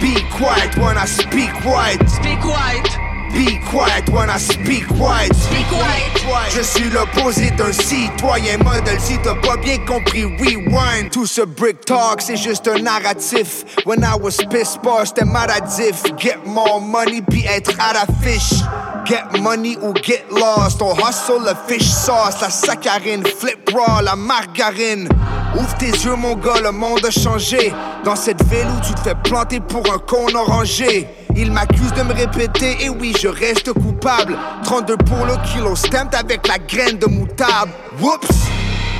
[0.00, 2.08] Be quiet when I speak white.
[2.08, 2.98] Speak white.
[3.34, 5.34] Be quiet when I speak white.
[5.34, 6.50] Speak white.
[6.50, 8.98] Je suis l'opposé d'un citoyen modèle.
[9.00, 11.10] Si t'as pas bien compris, rewind.
[11.10, 13.64] Tout ce brick talk, c'est juste un narratif.
[13.84, 16.02] When I was pissed poor, c'était maladif.
[16.16, 18.62] Get more money, puis être à la fiche.
[19.04, 20.80] Get money ou get lost.
[20.80, 25.08] On hustle le fish sauce, la saccharine, flip raw, la margarine.
[25.56, 27.72] Ouvre tes yeux, mon gars, le monde a changé.
[28.04, 31.06] Dans cette ville où tu te fais planter pour un con orangé.
[31.36, 34.38] Il m'accuse de me répéter, et oui, je reste coupable.
[34.62, 37.70] 32 pour le kilo, stamped avec la graine de moutarde.
[38.00, 38.28] Whoops!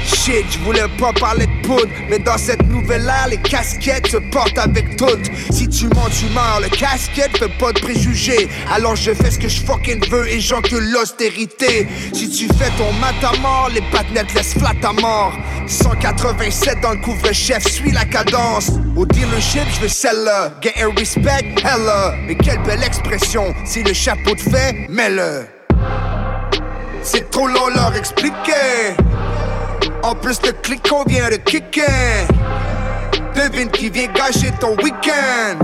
[0.05, 2.67] Shit, je voulais pas parler de poudre, mais dans cette
[3.29, 5.31] les casquettes se portent avec toutes.
[5.51, 8.49] Si tu mens, tu meurs, le casquette fait pas de préjugés.
[8.73, 11.87] Alors je fais ce que je fucking veux et j'encule l'austérité.
[12.13, 15.33] Si tu fais ton mat à mort, les patinettes laissent flat à mort.
[15.67, 18.71] 187 dans le couvre-chef, suis la cadence.
[18.97, 20.53] Au dealership, je veux celle-là.
[20.61, 22.15] Get a respect, hella.
[22.27, 25.47] Mais quelle belle expression, si le chapeau te fait, mets-le.
[27.03, 28.95] C'est trop long leur expliquer.
[30.03, 32.27] En plus, le clic vient de kicker.
[33.35, 35.59] Devine qui vient gâcher ton week-end.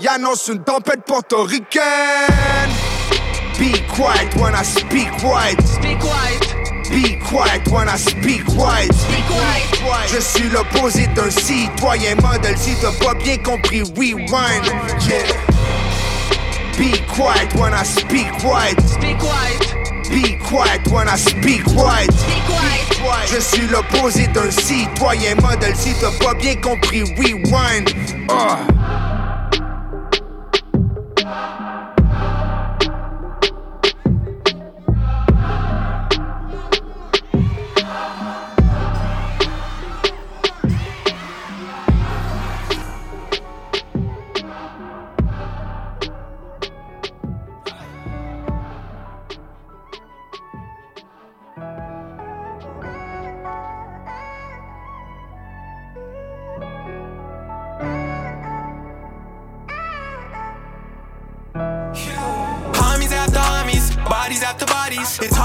[0.00, 1.80] Y annonce une tempête portoricaine.
[3.58, 5.60] Be quiet when I speak white.
[5.64, 6.54] Speak white.
[6.90, 8.92] Be quiet when I speak white.
[8.92, 10.08] Speak white.
[10.08, 12.56] Je suis l'opposé d'un citoyen modèle.
[12.58, 14.64] Si t'as pas bien compris, rewind.
[15.08, 15.22] Yeah.
[16.76, 18.80] Be quiet when I speak white.
[18.80, 19.73] Speak white.
[20.10, 22.10] Be quiet when I speak white.
[23.26, 25.74] Je suis l'opposé d'un citoyen modèle.
[25.76, 27.90] Si t'as pas bien compris, rewind.
[28.28, 28.60] Ah.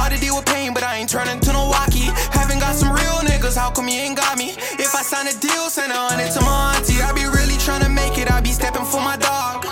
[0.09, 0.19] Bodies.
[0.19, 2.09] To deal with pain, but I ain't turning to no walkie.
[2.33, 4.51] Haven't got some real niggas, how come you ain't got me?
[4.79, 7.01] If I sign a deal, send a hundred to my auntie.
[7.01, 9.65] I be really trying to make it, I be stepping for my dog.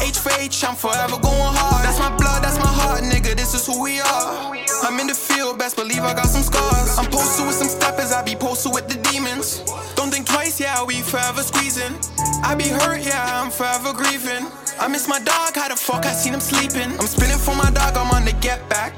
[0.00, 1.84] H for H, I'm forever going hard.
[1.84, 4.56] That's my blood, that's my heart, nigga, this is who we are.
[4.82, 6.98] I'm in the field, best believe I got some scars.
[6.98, 9.60] I'm posted with some steppers, I be posted with the demons.
[9.94, 11.94] Don't think twice, yeah, we forever squeezing.
[12.42, 14.48] I be hurt, yeah, I'm forever grieving.
[14.78, 16.90] I miss my dog, how the fuck I seen him sleeping?
[16.98, 18.92] I'm spinning for my dog, I'm on the get back.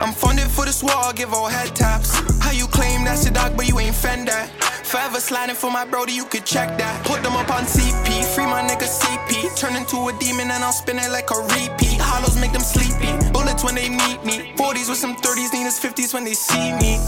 [0.00, 2.14] I'm funded for this war, I'll give all head taps.
[2.40, 4.48] How you claim that's your dog, but you ain't fend that?
[4.84, 7.04] Forever sliding for my brody, you could check that.
[7.06, 9.56] Put them up on CP, free my nigga CP.
[9.56, 12.00] Turn into a demon and I'll spin it like a repeat.
[12.00, 14.52] Hollows make them sleepy, bullets when they meet me.
[14.56, 16.98] 40s with some 30s, need 50s when they see me.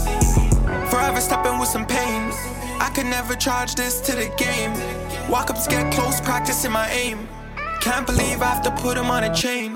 [0.89, 2.31] Forever stepping with some pain.
[2.79, 4.71] I could never charge this to the game.
[5.29, 7.27] Walk ups get close, practicing my aim.
[7.83, 9.75] Can't believe I have to put him on a chain.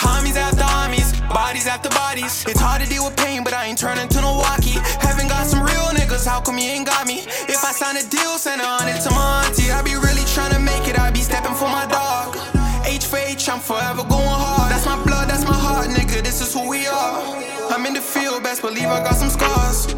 [0.00, 2.46] Homies after homies, bodies after bodies.
[2.48, 4.80] It's hard to deal with pain, but I ain't turning to no walkie.
[5.04, 7.20] Haven't got some real niggas, how come you ain't got me?
[7.44, 9.70] If I sign a deal, send a hundred to my auntie.
[9.70, 12.38] I be really trying to make it, I be stepping for my dog.
[12.86, 14.72] H for H, I'm forever going hard.
[14.72, 17.20] That's my blood, that's my heart, nigga, this is who we are.
[17.68, 19.92] I'm in the field, best believe I got some scars.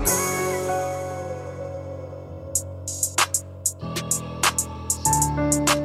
[5.35, 5.82] Thank you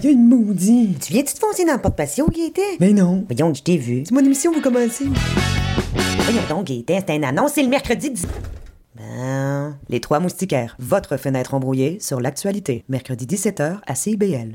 [0.00, 1.06] Il y a une maudite.
[1.06, 2.62] Tu viens-tu te foncer dans le porte-patio, Gaëtan?
[2.78, 3.24] Mais non.
[3.28, 4.04] Voyons, je t'ai vu.
[4.06, 5.06] C'est mon émission, vous commencez.
[6.20, 8.26] Voyons donc, Gaëtan, c'est une annonce, c'est le mercredi 10...
[8.94, 12.84] Ben, les Trois Moustiquaires, votre fenêtre embrouillée sur l'actualité.
[12.88, 14.54] Mercredi 17h à CIBL.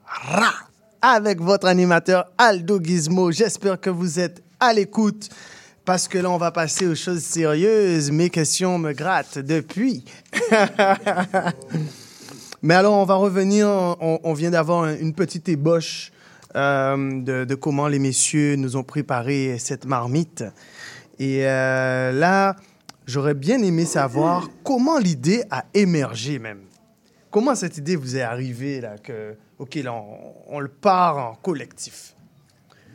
[1.01, 3.31] Avec votre animateur Aldo Gizmo.
[3.31, 5.29] J'espère que vous êtes à l'écoute
[5.85, 8.11] parce que là, on va passer aux choses sérieuses.
[8.11, 10.05] Mes questions me grattent depuis.
[12.61, 13.67] Mais alors, on va revenir.
[13.67, 16.11] On, vient d'avoir un- une petite ébauche
[16.55, 20.43] euh, de, de comment les messieurs nous ont préparé cette marmite.
[21.17, 22.55] Et euh, là,
[23.07, 26.59] j'aurais bien aimé savoir comment l'idée a émergé même.
[27.31, 31.35] Comment cette idée vous est arrivée là que, ok, là, on, on le part en
[31.35, 32.13] collectif?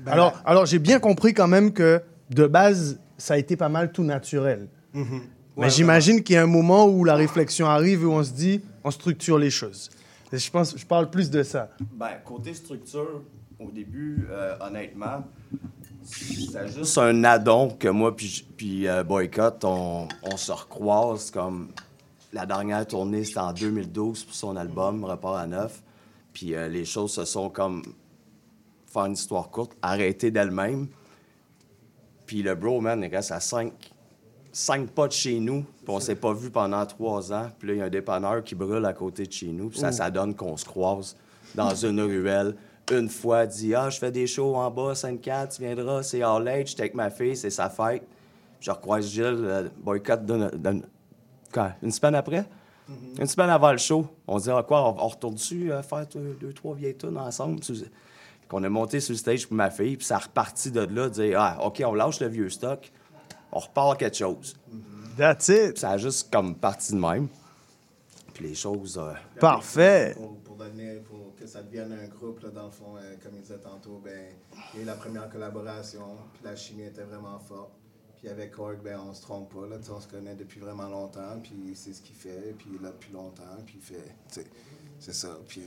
[0.05, 3.69] Ben, alors, alors j'ai bien compris quand même que de base, ça a été pas
[3.71, 4.69] mal tout naturel.
[4.93, 5.23] Mhm.
[5.57, 8.23] Mais Ouais, j'imagine qu'il y a un moment où la réflexion arrive et où on
[8.23, 9.89] se dit, on structure les choses.
[10.31, 11.71] Et je pense, je parle plus de ça.
[11.95, 13.23] Ben, côté structure,
[13.59, 15.25] au début, euh, honnêtement,
[16.03, 21.69] c'est juste un addon que moi puis, puis euh, Boycott, on, on se recroise comme
[22.33, 25.83] la dernière tournée, c'était en 2012 pour son album Report à neuf.
[26.33, 27.83] Puis euh, les choses se sont comme,
[28.87, 30.89] faire une histoire courte, arrêtées d'elles-mêmes.
[32.27, 33.73] Puis le bro, man, il reste à 5
[34.53, 37.51] cinq pas de chez nous, puis on s'est pas vu pendant trois ans.
[37.59, 39.79] Puis là, il y a un dépanneur qui brûle à côté de chez nous, puis
[39.79, 39.93] ça, Ouh.
[39.93, 41.15] ça donne qu'on se croise
[41.55, 42.57] dans une ruelle.
[42.91, 46.49] Une fois, dit Ah, je fais des shows en bas, 5-4, tu viendras, c'est all
[46.49, 48.03] age, j'étais avec ma fille, c'est sa fête.
[48.61, 50.83] Je recroise Gilles, euh, boycott d'une-
[51.57, 51.73] quand?
[51.83, 52.45] Une semaine après?
[53.19, 56.07] Une semaine avant le show, on dit ah, quoi, on, on retourne dessus euh, faire
[56.07, 57.61] deux, deux, trois vieilles tunes ensemble?
[58.49, 61.09] Qu'on a monté sur le stage pour ma fille, puis ça a reparti de là,
[61.09, 62.93] de dire Ah, OK, on lâche le vieux stock,
[63.51, 64.55] on repart quelque chose.
[65.17, 65.79] That's it.
[65.79, 67.27] Ça a juste comme parti de même.
[68.35, 68.99] Puis les choses.
[68.99, 70.13] euh, Parfait.
[70.17, 73.33] Pour, pour donner, pour que ça devienne un groupe, là, dans le fond, euh, comme
[73.35, 74.27] il disait tantôt, ben,
[74.75, 77.73] il y a eu la première collaboration, puis la chimie était vraiment forte.
[78.27, 81.39] Puis avec Korg, ben, on se trompe pas, là, on se connaît depuis vraiment longtemps,
[81.41, 84.41] puis c'est ce qu'il fait, puis il est là depuis longtemps, puis il fait, tu
[84.41, 84.47] sais,
[84.99, 85.29] c'est ça.
[85.47, 85.63] Puis,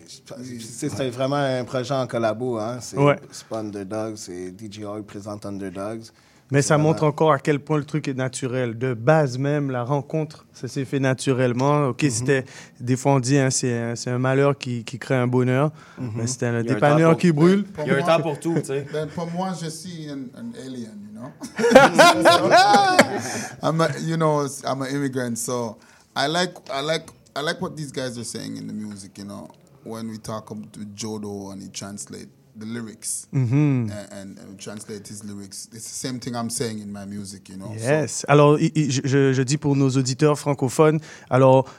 [0.59, 2.79] c'est vraiment un projet en collabo, hein.
[2.81, 3.15] C'est Ouais.
[3.31, 6.07] c'est pas Underdogs, c'est DJ Org présente Underdogs.
[6.51, 8.77] Mais ça montre encore à quel point le truc est naturel.
[8.77, 11.89] De base même, la rencontre, ça s'est fait naturellement.
[11.89, 12.43] OK, c'était...
[12.79, 15.71] Des fois, on dit, hein, c'est un, c'est un malheur qui, qui crée un bonheur.
[16.15, 17.65] Mais c'était un dépanneur qui brûle.
[17.85, 18.87] Il y a un temps pour tout, tu sais.
[18.91, 21.33] Ben, pour moi, je suis un, un alien, know?
[23.63, 25.77] I'm a, you know, I'm an immigrant, so
[26.15, 29.17] I like, I like, I like what these guys are saying in the music.
[29.17, 29.49] You know,
[29.83, 33.89] when we talk about Jodo and he translate the lyrics Mhm.
[33.91, 37.47] and, and, and translate his lyrics, it's the same thing I'm saying in my music.
[37.49, 37.67] You know?
[37.77, 38.25] So- Yes.
[38.27, 41.69] Alors, i- i- je, je- je dis pour nos auditeurs francophones, alors,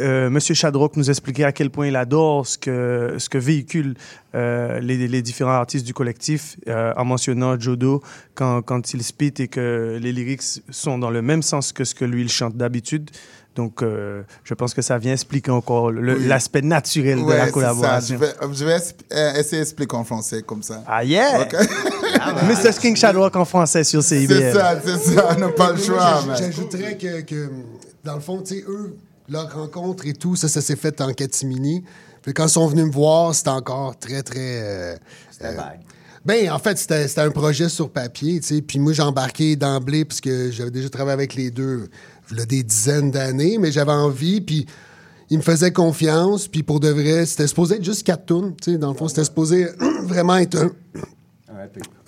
[0.00, 3.94] euh, Monsieur Shadrock nous expliquait à quel point il adore ce que, ce que véhiculent
[4.34, 8.02] euh, les, les différents artistes du collectif, euh, en mentionnant Jodo
[8.34, 11.94] quand, quand il spit et que les lyrics sont dans le même sens que ce
[11.94, 13.10] que lui il chante d'habitude.
[13.56, 16.26] Donc, euh, je pense que ça vient expliquer encore Oui.
[16.28, 18.16] l'aspect naturel de la collaboration.
[18.16, 18.30] Ça.
[18.40, 20.84] Je vais, je vais es- euh, essayer d'expliquer en français comme ça.
[20.86, 21.40] Ah yeah!
[21.42, 21.54] Ok.
[22.48, 22.72] Mr.
[22.80, 24.32] King Shadrock en français sur CIBL.
[24.32, 26.22] C'est ça, c'est ça, on n'a pas le choix.
[26.38, 27.48] J'ajouterais que, que,
[28.04, 28.94] dans le fond, tu sais, eux,
[29.28, 31.84] leur rencontre et tout, ça, ça s'est fait en catimini.
[32.22, 34.62] Puis quand ils sont venus me voir, c'était encore très, très.
[34.62, 34.96] euh,
[35.44, 35.56] euh,
[36.24, 38.62] ben, en fait, c'était un projet sur papier, tu sais.
[38.62, 41.88] Puis moi, j'ai embarqué d'emblée, parce que j'avais déjà travaillé avec les deux,
[42.30, 44.66] il y a des dizaines d'années, mais j'avais envie, puis
[45.30, 48.72] ils me faisaient confiance, puis pour de vrai, c'était supposé être juste quatre tunes, tu
[48.72, 48.78] sais.
[48.78, 49.68] Dans le fond, c'était supposé
[50.02, 50.70] vraiment être un,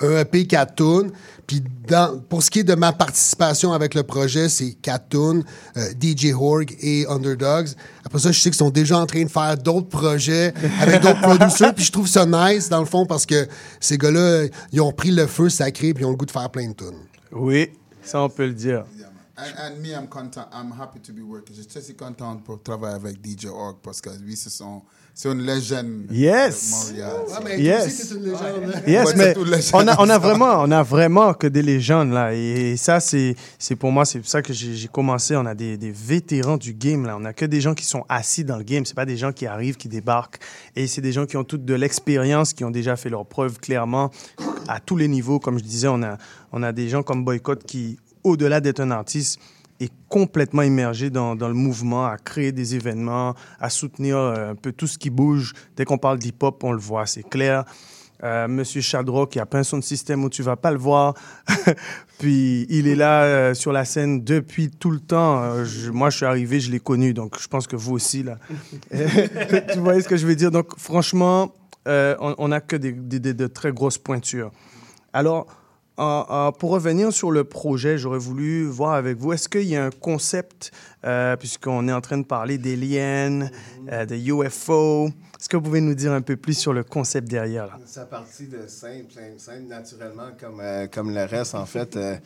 [0.01, 1.12] un EP 4 tunes.
[1.51, 5.42] Puis dans- pour ce qui est de ma participation avec le projet, c'est 4 tunes,
[5.76, 7.70] euh, DJ Horg et Underdogs.
[8.05, 11.20] Après ça, je sais qu'ils sont déjà en train de faire d'autres projets avec d'autres
[11.22, 11.74] producers.
[11.74, 13.48] Puis je trouve ça nice, dans le fond, parce que
[13.80, 16.48] ces gars-là, ils ont pris le feu sacré puis ils ont le goût de faire
[16.51, 17.03] plein de tunes.
[17.32, 17.70] Oui,
[18.01, 18.84] ça, on peut le dire.
[19.36, 20.46] And, and me, I'm content.
[20.53, 21.57] I'm happy to be working.
[21.57, 24.82] Je suis content pour travailler avec DJ Org parce que lui, c'est son,
[25.23, 26.07] c'est une légende.
[26.11, 26.93] Yes.
[26.95, 27.12] de Montréal.
[27.45, 28.11] Mais Yes.
[28.12, 28.41] une légende.
[28.75, 28.81] hein?
[28.87, 29.35] Yes, Ouais, mais
[29.75, 32.33] on a, on a vraiment, on a vraiment que des légendes là.
[32.35, 35.37] Et ça, c'est, c'est pour moi, c'est pour ça que j'ai commencé.
[35.37, 37.18] On a des, des vétérans du game là.
[37.21, 38.87] On a que des gens qui sont assis dans le game.
[38.87, 40.39] C'est pas des gens qui arrivent, qui débarquent.
[40.75, 43.59] Et c'est des gens qui ont toute de l'expérience, qui ont déjà fait leurs preuves
[43.59, 44.11] clairement
[44.68, 45.39] à tous les niveaux.
[45.39, 46.16] Comme je disais, on a,
[46.53, 49.39] on a des gens comme Boycott qui, au-delà d'être un artiste,
[49.81, 54.72] est complètement immergé dans, le mouvement, à créer des événements, à soutenir euh, un peu
[54.72, 55.55] tout ce qui bouge.
[55.76, 57.64] Dès qu'on parle d'hip-hop, on le voit, c'est clair.
[58.22, 61.14] Euh, Monsieur Chadro qui a peint son système où tu vas pas le voir.
[62.18, 65.55] Puis il est là euh, sur la scène depuis tout le temps.
[65.93, 68.37] Moi, je suis arrivé, je l'ai connu, donc je pense que vous aussi là.
[69.72, 70.51] tu voyez ce que je veux dire?
[70.51, 71.55] Donc franchement,
[71.87, 74.53] on n'a que des- de très grosses pointures.
[75.14, 75.47] Alors,
[76.59, 79.90] pour revenir sur le projet, j'aurais voulu voir avec vous, est-ce qu'il y a un
[79.90, 80.72] concept,
[81.05, 83.48] euh, puisqu'on est en train de parler d'aliens,
[83.92, 87.28] euh, de UFO, est-ce que vous pouvez nous dire un peu plus sur le concept
[87.28, 87.78] derrière là?
[87.86, 91.96] Ça partit de simple, simple, simple, naturellement, comme, euh, comme le reste, en fait.
[91.96, 92.16] euh,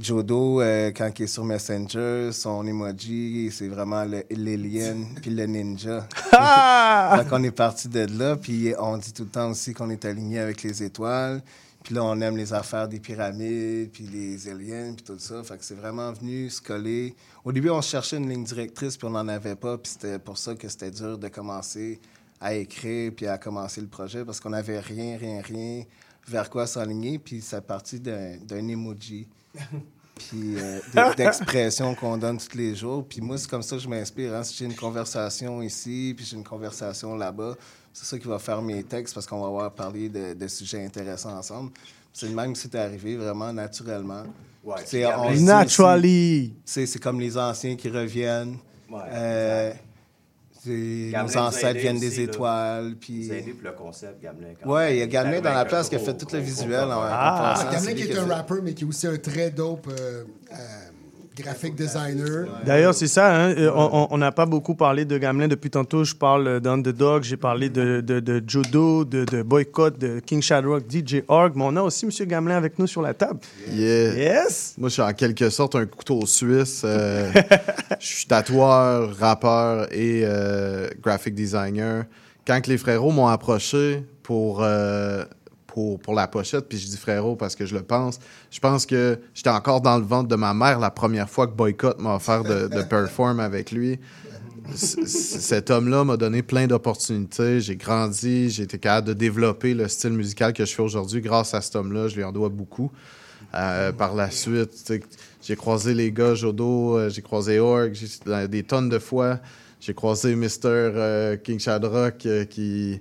[0.00, 6.06] Jodo, euh, quand il est sur Messenger, son emoji, c'est vraiment l'alien puis le ninja.
[6.32, 7.16] Ah!
[7.18, 10.04] Donc, on est parti de là, puis on dit tout le temps aussi qu'on est
[10.04, 11.42] aligné avec les étoiles.
[11.82, 15.42] Puis là, on aime les affaires des pyramides, puis les aliens, puis tout ça.
[15.42, 17.14] Fait que c'est vraiment venu se coller.
[17.44, 19.78] Au début, on cherchait une ligne directrice, puis on n'en avait pas.
[19.78, 21.98] Puis c'était pour ça que c'était dur de commencer
[22.40, 25.84] à écrire, puis à commencer le projet, parce qu'on n'avait rien, rien, rien
[26.28, 27.18] vers quoi s'aligner.
[27.18, 29.26] Puis ça partit d'un emoji.
[30.28, 33.06] Puis euh, d'expressions qu'on donne tous les jours.
[33.08, 34.34] Puis moi, c'est comme ça que je m'inspire.
[34.34, 34.42] hein.
[34.44, 37.56] Si j'ai une conversation ici, puis j'ai une conversation là-bas,
[37.92, 40.84] c'est ça qui va faire mes textes parce qu'on va avoir parlé de, de sujets
[40.84, 41.70] intéressants ensemble.
[42.12, 44.24] C'est le même que c'est arrivé vraiment naturellement.
[44.64, 44.82] Ouais,
[45.34, 46.54] dit Naturally.
[46.64, 48.56] C'est comme les anciens qui reviennent.
[48.90, 49.72] Ouais, Euh,
[50.62, 52.22] c'est- nos ancêtres viennent aussi, des là.
[52.24, 52.86] étoile.
[52.88, 53.26] Il Puis...
[53.28, 54.48] nous a aidé pour le concept, Gamelin.
[54.48, 54.92] même.
[54.92, 56.84] il y a Gamelin dans la place qui a fait tout le visuel.
[56.84, 57.54] en- Ah.
[57.72, 58.34] Gamelin C'est qui est un fait.
[58.34, 60.56] rapper, mais qui est aussi un très dope euh, euh,
[61.40, 62.46] graphic designer.
[62.64, 63.34] D'ailleurs, c'est ça.
[63.34, 66.04] hein, euh, on- n'a pas beaucoup parlé de Gamelin depuis tantôt.
[66.04, 70.84] Je parle d'Underdog, j'ai parlé de, de, de Jodo, de, de Boycott, de King Shadrock,
[70.90, 71.52] DJ Org.
[71.56, 72.26] Mais on a aussi M.
[72.26, 73.40] Gamelin avec nous sur la table.
[73.72, 74.14] Yeah.
[74.14, 74.74] Yes!
[74.78, 76.82] Moi, je suis en quelque sorte un couteau suisse.
[76.84, 77.30] euh,
[78.00, 82.04] je suis tatoueur, rappeur et euh, graphic designer.
[82.46, 85.24] Quand que les frérots m'ont approché pour, euh,
[85.72, 88.18] pour, pour la pochette, puis je dis frérot parce que je le pense,
[88.50, 91.52] je pense que j'étais encore dans le ventre de ma mère la première fois que
[91.52, 93.98] Boycott m'a offert de, de perform avec lui.
[94.74, 97.60] Cet homme-là m'a donné plein d'opportunités.
[97.60, 101.54] J'ai grandi, j'ai été capable de développer le style musical que je fais aujourd'hui grâce
[101.54, 102.08] à cet homme-là.
[102.08, 102.90] Je lui en dois beaucoup.
[103.54, 104.92] Euh, par la suite,
[105.42, 107.92] j'ai croisé les gars Jodo, euh, j'ai croisé Org,
[108.26, 109.40] dans des tonnes de fois.
[109.80, 110.48] J'ai croisé Mr.
[110.64, 113.00] euh, King Shadrock euh, qui,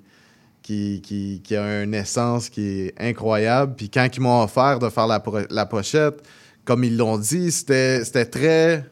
[0.69, 3.73] qui, qui, qui a une essence qui est incroyable.
[3.75, 6.21] Puis quand ils m'ont offert de faire la, pro- la pochette,
[6.63, 8.85] comme ils l'ont dit, c'était c'était très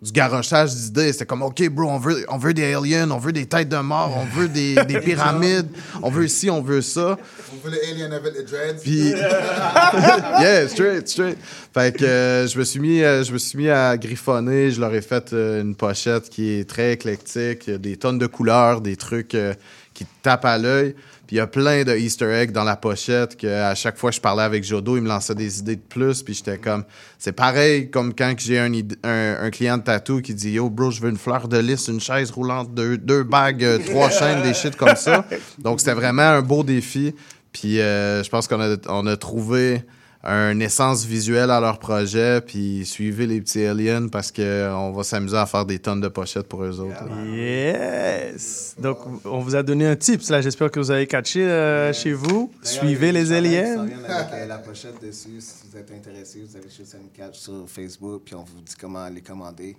[0.00, 1.12] du garochage d'idées.
[1.12, 3.76] C'était comme, OK, bro, on veut, on veut des aliens, on veut des têtes de
[3.78, 5.68] mort, on veut des, des pyramides,
[6.02, 7.16] on veut ci, on veut ça.
[7.52, 8.80] On veut le alien avec les dreads.
[8.82, 9.10] Puis,
[10.40, 11.38] yeah, straight, straight.
[11.74, 14.70] Fait que euh, je me suis mis, euh, je me suis mis à griffonner.
[14.70, 17.96] Je leur ai fait euh, une pochette qui est très éclectique, Il y a des
[17.96, 19.54] tonnes de couleurs, des trucs euh,
[19.94, 20.94] qui te tapent à l'œil.
[21.26, 24.10] Puis il y a plein de Easter eggs dans la pochette que à chaque fois
[24.10, 26.22] que je parlais avec Jodo, il me lançait des idées de plus.
[26.22, 26.84] Puis j'étais comme,
[27.18, 28.72] c'est pareil comme quand j'ai un,
[29.02, 32.00] un client de tatou qui dit Yo, bro, je veux une fleur de lys, une
[32.00, 35.24] chaise roulante, deux, deux bagues, euh, trois chaînes, des shit comme ça.
[35.58, 37.14] Donc c'était vraiment un beau défi.
[37.52, 39.82] Puis euh, je pense qu'on a, on a trouvé
[40.24, 42.40] une essence visuelle à leur projet.
[42.40, 46.46] Puis suivez les petits aliens parce qu'on va s'amuser à faire des tonnes de pochettes
[46.48, 47.04] pour eux autres.
[47.04, 47.24] là.
[47.24, 48.76] Yes!
[48.78, 50.40] Donc, on vous a donné un tips, là.
[50.40, 52.52] J'espère que vous avez catché euh, chez vous.
[52.62, 53.80] Suivez il y a les qui aliens.
[53.80, 55.40] avec euh, la pochette dessus.
[55.40, 58.74] Si vous êtes intéressé, vous avez juste une catch sur Facebook, puis on vous dit
[58.80, 59.76] comment les commander.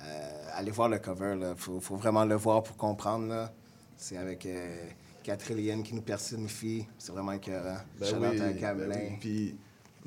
[0.00, 3.26] Euh, allez voir le cover, il faut, faut vraiment le voir pour comprendre.
[3.28, 3.50] là.
[3.96, 4.76] C'est avec euh,
[5.24, 6.86] quatre aliens qui nous personnifient.
[6.98, 7.78] C'est vraiment écœurant.
[8.00, 8.94] Ben out oui, à ben Gamelin.
[8.96, 9.16] oui.
[9.20, 9.56] Puis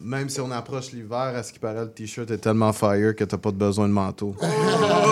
[0.04, 3.24] même si on approche l'hiver, à ce qui paraît, le t-shirt est tellement fire que
[3.24, 4.36] t'as pas de besoin de manteau.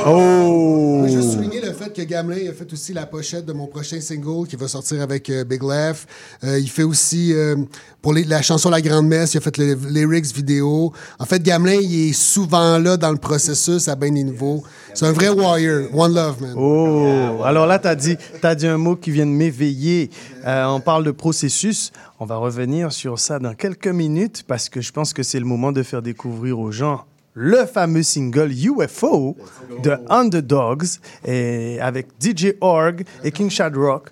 [0.05, 1.05] Oh!
[1.07, 3.99] Je veux souligner le fait que Gamelin a fait aussi la pochette de mon prochain
[4.01, 5.95] single qui va sortir avec euh, Big Laugh.
[6.43, 7.55] Euh, il fait aussi, euh,
[8.01, 10.91] pour les- la chanson La Grande Messe, il a fait le lyrics vidéo.
[11.19, 14.63] En fait, Gamelin, il est souvent là dans le processus à bien des niveaux.
[14.93, 15.87] C'est un vrai warrior.
[15.93, 16.53] One love, man.
[16.57, 17.41] Oh!
[17.43, 20.09] Alors là, tu as dit, t'as dit un mot qui vient de m'éveiller.
[20.45, 21.91] Euh, on parle de processus.
[22.21, 25.45] On va revenir sur ça dans quelques minutes parce que je pense que c'est le
[25.45, 29.37] moment de faire découvrir aux gens le fameux single UFO
[29.81, 34.09] de Underdogs et avec DJ Org et King Shadrock.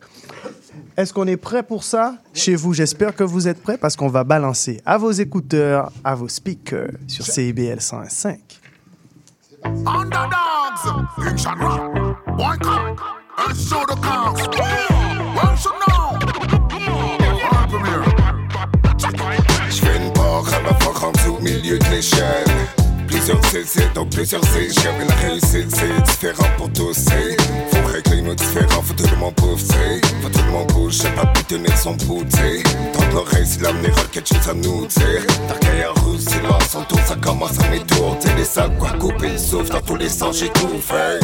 [0.95, 2.73] Est-ce qu'on est prêt pour ça chez vous?
[2.73, 6.91] J'espère que vous êtes prêts parce qu'on va balancer à vos écouteurs, à vos speakers
[7.07, 8.39] sur CIBL 105.
[9.65, 10.37] Underdogs,
[15.57, 16.16] the
[19.69, 22.45] Je fais une barre à ma fois rendu au milieu de l'échelle.
[23.07, 24.93] Plusieurs CC, donc plusieurs échelles.
[24.99, 26.93] Mais la réussite, c'est différent pour tous.
[26.93, 27.38] c'est.
[27.71, 30.01] Faut régler nos différends, faut tout le monde t'sais.
[30.21, 32.23] Faut tout le monde bouge, c'est pas pu tenir son bout.
[32.25, 35.21] Dans l'oreille, si l'avenir a quelque chose à nous dire.
[35.61, 37.63] Derrière rouge, silence, son tour, ça commence à.
[38.19, 41.19] T'es les sacs, quoi, couper le souffle, dans tous les sens, j'ai tout fait.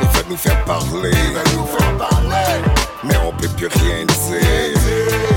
[0.00, 1.10] Il veut nous faire parler,
[1.56, 2.62] nous faire parler.
[3.04, 5.33] Mais on peut plus rien dire.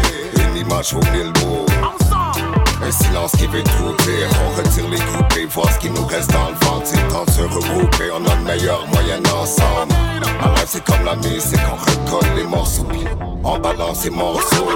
[2.84, 4.30] Un silence qui veut tout dire.
[4.46, 6.86] On retire les et voir ce qui nous reste dans le ventre.
[6.86, 8.12] C'est temps de se regrouper.
[8.14, 9.94] On a le meilleur moyen ensemble.
[10.42, 11.60] Ma rêve, c'est comme la musique.
[11.72, 12.88] On recolle les morceaux.
[13.44, 14.68] On balance les morceaux.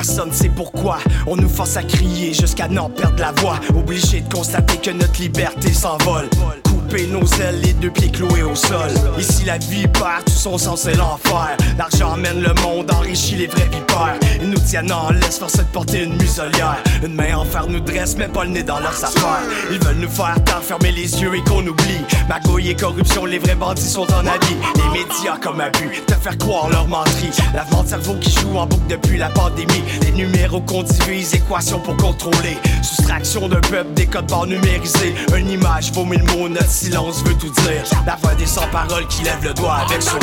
[0.00, 0.96] Personne sait pourquoi.
[1.26, 3.60] On nous force à crier jusqu'à n'en perdre la voix.
[3.76, 6.30] Obligé de constater que notre liberté s'envole.
[6.64, 8.90] Couper nos ailes, les deux pieds cloués au sol.
[9.18, 11.54] Ici la vie perd tout son sens et l'enfer.
[11.76, 14.18] L'argent emmène le monde, enrichit les vrais vipères.
[14.40, 16.82] Ils nous tiennent en laisse, force de porter une muselière.
[17.04, 19.42] Une main en fer nous dresse, mais pas le nez dans leurs affaires.
[19.70, 22.04] Ils veulent nous faire taire, fermer les yeux et qu'on oublie.
[22.26, 24.56] Magouille et corruption, les vrais bandits sont en habit.
[24.76, 27.30] Les médias comme abus, te faire croire leur menterie.
[27.54, 29.84] Lavement de cerveau qui joue en boucle depuis la pandémie.
[30.02, 32.56] Les numéros qu'on divise, équations pour contrôler.
[32.82, 35.14] Soustraction d'un peuple, des codes barres numérisés.
[35.36, 37.84] Une image vaut mille mots, notre silence veut tout dire.
[38.06, 40.20] La voix des sans-paroles qui lève le doigt avec sourire.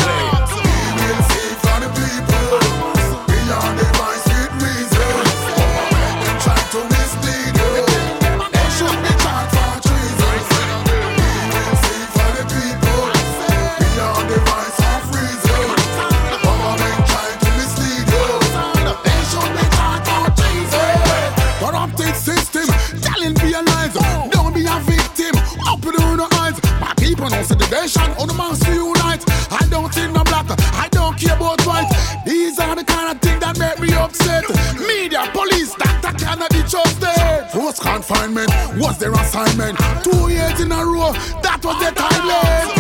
[37.80, 39.78] Confinement was their assignment.
[40.04, 42.77] Two years in a row, that was their timeline.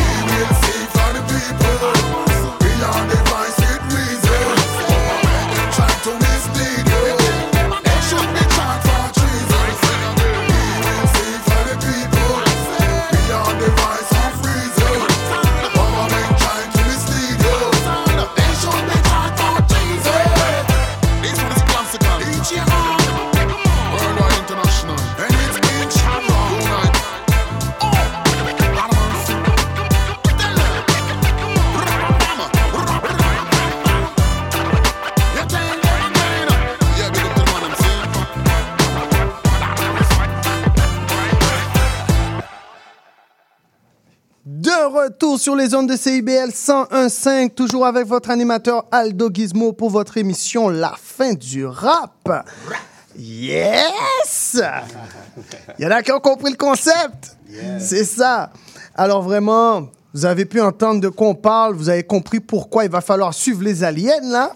[44.88, 50.17] Retour sur les ondes de CIBL 101.5, toujours avec votre animateur Aldo Gizmo pour votre
[50.17, 52.45] émission La fin du rap.
[53.17, 54.61] Yes!
[55.79, 57.38] Il y en a qui ont compris le concept.
[57.79, 58.51] C'est ça.
[58.95, 62.91] Alors vraiment, vous avez pu entendre de quoi on parle, vous avez compris pourquoi il
[62.91, 64.53] va falloir suivre les aliens, là.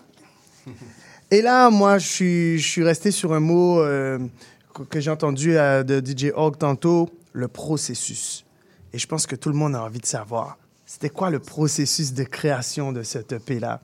[1.31, 4.19] Et là, moi, je suis, je suis resté sur un mot euh,
[4.89, 8.43] que- j'ai entendu euh, de DJ Hawk tantôt, le processus.
[8.93, 12.13] Et je pense que tout le monde a envie de savoir, c'était quoi le processus
[12.13, 13.81] de création de cette EP-là?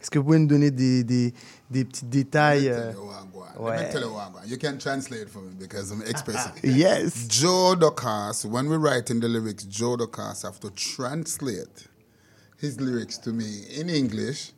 [0.00, 1.34] Est-ce que vous pouvez nous donner des, des,
[1.70, 2.68] des petits détails?
[2.70, 4.42] euh, Let me tell you what, man.
[4.48, 6.02] You can translate for me because I'm.
[6.64, 7.26] Yes.
[7.28, 11.88] Joe Docas, when we write in the lyrics, Joe Docas have to translate
[12.56, 14.52] his lyrics to me in English.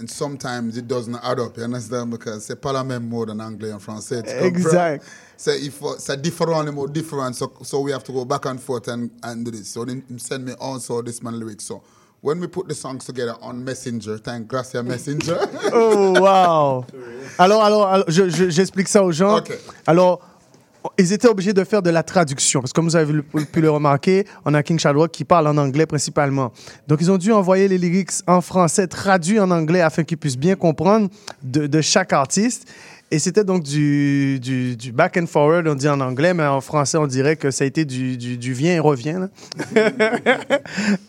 [0.00, 2.10] And sometimes it doesn't add up, you understand?
[2.10, 4.22] Because c'est pas la même mot en anglais en français.
[4.42, 5.04] Exact.
[5.36, 7.32] C'est il faut- c'est différent, les mots different.
[7.34, 9.68] So, so we have to go back and forth and, and do this.
[9.68, 11.64] So then he send me also this man lyrics.
[11.64, 11.80] So
[12.22, 15.38] when we put the songs together on Messenger, thank Gracia Messenger.
[15.72, 16.84] Oh, wow!
[17.38, 19.36] Alors, alors, alors, je- je- j'explique ça aux gens.
[19.86, 20.20] Alors,
[20.98, 22.60] ils étaient obligés de faire de la traduction.
[22.60, 25.56] Parce que comme vous avez pu- le remarquer, on a King Shadrock qui parle en
[25.56, 26.52] anglais principalement.
[26.88, 30.38] Donc, ils ont dû envoyer les lyrics en français traduits en anglais afin qu'ils puissent
[30.38, 31.08] bien comprendre
[31.42, 32.68] de chaque artiste.
[33.10, 36.60] Et c'était donc du, du, du back and forward, on dit en anglais, mais en
[36.60, 39.20] français, on dirait que ça a été du, du, du viens et reviens.
[39.20, 39.90] là.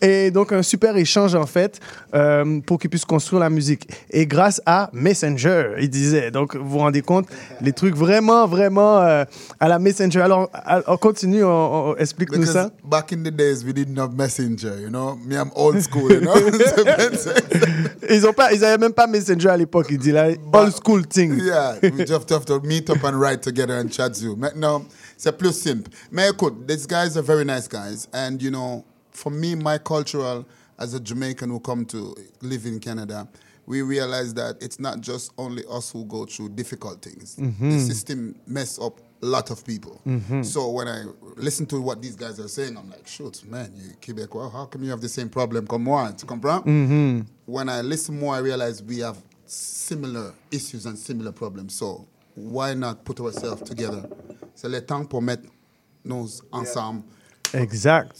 [0.02, 1.80] et donc, un super échange, en fait,
[2.14, 3.88] euh, pour qu'ils puissent construire la musique.
[4.10, 6.30] Et grâce à Messenger, il disait.
[6.30, 7.26] Donc, vous vous rendez compte,
[7.60, 9.24] les trucs vraiment, vraiment euh,
[9.58, 10.20] à la Messenger.
[10.20, 12.70] Alors, à- on continue, on, on- explique-nous ça.
[12.84, 15.16] back in the days, we didn't have messenger, you know.
[15.26, 16.34] Me, I'm old school, you know.
[18.08, 21.06] Ils ont pas, ils avaient même pas Messenger à l'époque, il dit là, old school
[21.06, 21.40] thing.
[21.42, 24.40] yeah, we just have to meet up and ride together and chat Zoom.
[24.40, 25.90] Maintenant, c'est plus simple.
[26.10, 28.08] Mais écoute, these guys are very nice guys.
[28.12, 30.44] And, you know, for me, my cultural,
[30.78, 33.28] as a Jamaican who come to live in Canada,
[33.66, 37.34] we realize that it's not just only us who go through difficult things.
[37.36, 37.86] The Mhm.
[37.86, 40.00] system mess up a lot of people.
[40.06, 40.44] Mhm.
[40.44, 41.04] So when I
[41.36, 44.84] listen to what these guys are saying, I'm like, shoot, man, you Quebecois, how come
[44.84, 46.10] you have the same problem comme moi?
[46.12, 46.64] Tu comprends?
[46.66, 47.26] Mhm.
[47.46, 49.16] When I listen more, I realize we have
[49.46, 51.74] similar issues and similar problems.
[51.74, 54.08] So why not put ourselves together?
[54.54, 55.48] C'est le temps pour mettre
[56.04, 57.02] nous ensemble.
[57.54, 58.10] Exact.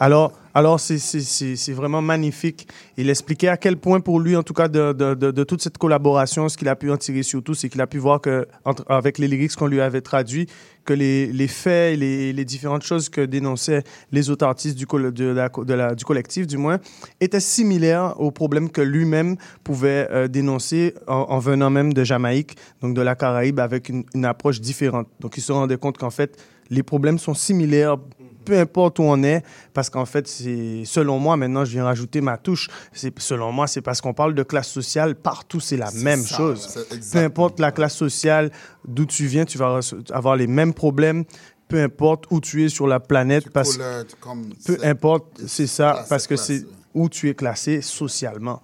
[0.00, 2.68] Alors, alors c'est- vraiment magnifique.
[2.96, 5.78] Il expliquait à quel point, pour lui, en tout cas, de, de- de- toute cette
[5.78, 8.46] collaboration, ce qu'il a pu en tirer surtout, c'est qu'il a pu voir que,
[8.88, 10.46] avec les lyrics qu'on lui avait traduits,
[10.84, 14.86] que les, les faits, les, les différentes choses que dénonçaient les autres artistes du,
[15.32, 16.78] la, du collectif, du moins,
[17.20, 22.56] étaient similaires aux problèmes que lui-même pouvait euh, dénoncer en, en venant même de Jamaïque,
[22.82, 25.06] donc de la Caraïbe, avec une approche différente.
[25.20, 26.36] Donc, il se rendait compte qu'en fait,
[26.68, 27.96] les problèmes sont similaires
[28.44, 29.42] peu importe où on est,
[29.74, 32.68] parce qu'en fait, c'est selon moi, maintenant, je viens rajouter ma touche.
[32.92, 36.36] C'est selon moi, c'est parce qu'on parle de classe sociale partout, c'est la même ça,
[36.36, 36.86] chose.
[37.12, 38.50] Peu importe la classe sociale,
[38.86, 39.80] d'où tu viens, tu vas
[40.12, 41.24] avoir les mêmes problèmes.
[41.68, 45.92] Peu importe où tu es sur la planète, parce couleur, comme peu importe, c'est ça,
[45.92, 48.60] classe, parce que c'est où tu es classé socialement.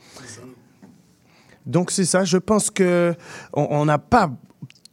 [1.64, 2.24] Donc c'est ça.
[2.24, 3.14] Je pense que
[3.54, 4.30] on n'a pas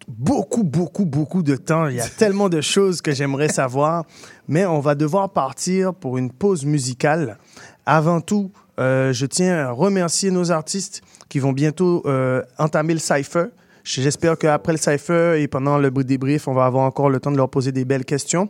[0.07, 1.87] beaucoup, beaucoup, beaucoup de temps.
[1.87, 4.05] Il y a tellement de choses que j'aimerais savoir,
[4.47, 7.37] mais on va devoir partir pour une pause musicale.
[7.85, 12.99] Avant tout, euh, je tiens à remercier nos artistes qui vont bientôt euh, entamer le
[12.99, 13.45] cypher.
[13.83, 17.37] J'espère qu'après le cypher et pendant le débrief, on va avoir encore le temps de
[17.37, 18.49] leur poser des belles questions.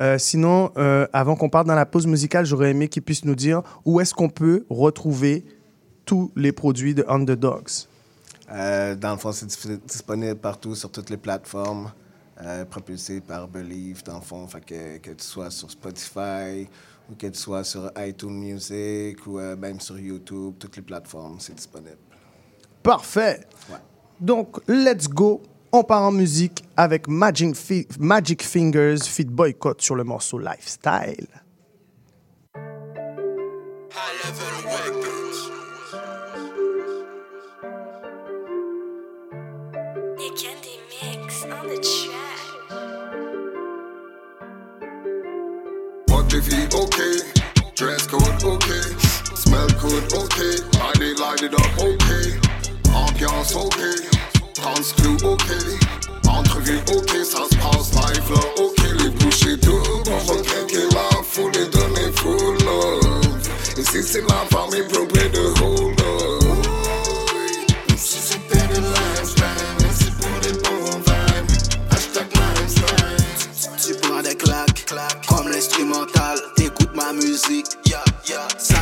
[0.00, 0.72] Euh, sinon,
[1.12, 4.12] avant qu'on parte dans la pause musicale, j'aurais aimé qu'ils puissent nous dire où est-ce
[4.12, 5.44] qu'on peut retrouver
[6.04, 7.86] tous les produits de Underdogs.
[8.52, 11.90] Euh, dans le fond, c'est dis- disponible partout sur toutes les plateformes,
[12.42, 14.46] euh, propulsé par Believe, dans le fond.
[14.46, 16.68] Fait que, que tu sois sur Spotify
[17.10, 21.38] ou que tu sois sur iTunes Music ou euh, même sur YouTube, toutes les plateformes,
[21.38, 21.98] c'est disponible.
[22.82, 23.46] Parfait.
[24.20, 25.42] Donc, let's go.
[25.72, 31.26] On part en musique avec Magic, Fi- Magic Fingers Fit Boycott sur le morceau Lifestyle.
[46.54, 47.18] Body okay,
[47.74, 48.82] dress code okay,
[49.34, 52.38] smell good okay, body light it up okay,
[52.94, 53.96] ambiance okay,
[54.54, 55.78] dance crew okay,
[56.28, 60.04] entrevue ok, ça se passe live là ok, les bouchées doubles,
[60.44, 63.38] craquer la foule et donner full love.
[63.76, 65.93] Ici c'est la famille propre de hold
[75.94, 76.38] l'instrumental.
[76.56, 78.73] T'écoutes ma musique, ça t'instruit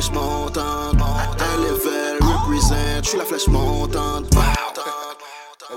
[0.00, 0.96] flèche montante.
[1.58, 4.30] Level represent, je suis la flèche montante.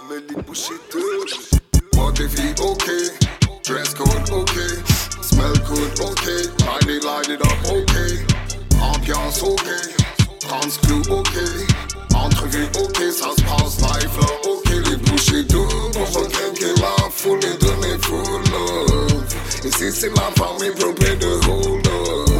[0.10, 1.34] Les bouchées doubles.
[1.94, 3.10] Body feel okay,
[3.64, 4.76] dress code okay,
[5.22, 8.26] smell good okay, body light it up okay,
[8.82, 9.42] ambiance
[10.42, 11.66] dance crew okay,
[12.16, 17.40] entrevue okay, ça se passe live là ok, les bouchées doubles, va craquer la foule
[17.46, 19.24] et donner full love.
[19.64, 22.33] Ici c'est la famille propre de hold up.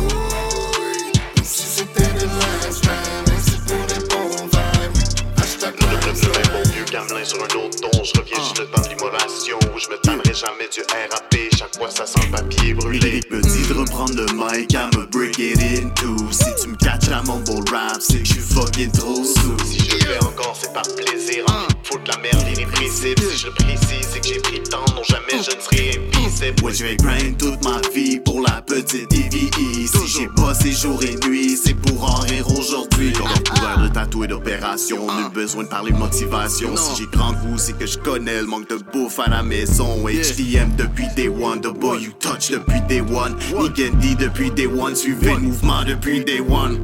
[7.26, 9.58] Sur un autre ton, je reviens juste le temps de l'immolation.
[9.78, 13.22] Je me tannerai jamais du RAP, chaque fois ça sent le papier brûlé.
[13.24, 16.18] Il me dit de reprendre le mic, I'ma break it in two.
[16.32, 19.58] Si tu me catches à mon beau rap, c'est que je suis fucking trop sous.
[19.66, 21.46] Si je le fais encore, c'est par plaisir.
[21.84, 23.22] Faut de la merde irrépressible.
[23.32, 26.00] Si je le précise, c'est que j'ai pris le temps, non jamais je ne serai
[26.16, 26.64] invisible.
[26.64, 29.88] Ouais, je vais grind toute ma vie pour la petite EVE.
[29.88, 33.12] Si j'ai bossé jour et nuit, c'est pour en rire aujourd'hui.
[33.14, 36.76] Comme un couvert de tatou et d'opération, nul besoin de parler de motivation.
[36.78, 40.08] Si j'ai grand goût, c'est que je connais le manque de bouffe à la maison.
[40.08, 43.36] HTM depuis day one, the boy you touch depuis day one.
[43.60, 46.80] Nikendi depuis day one, suivez le mouvement depuis day one.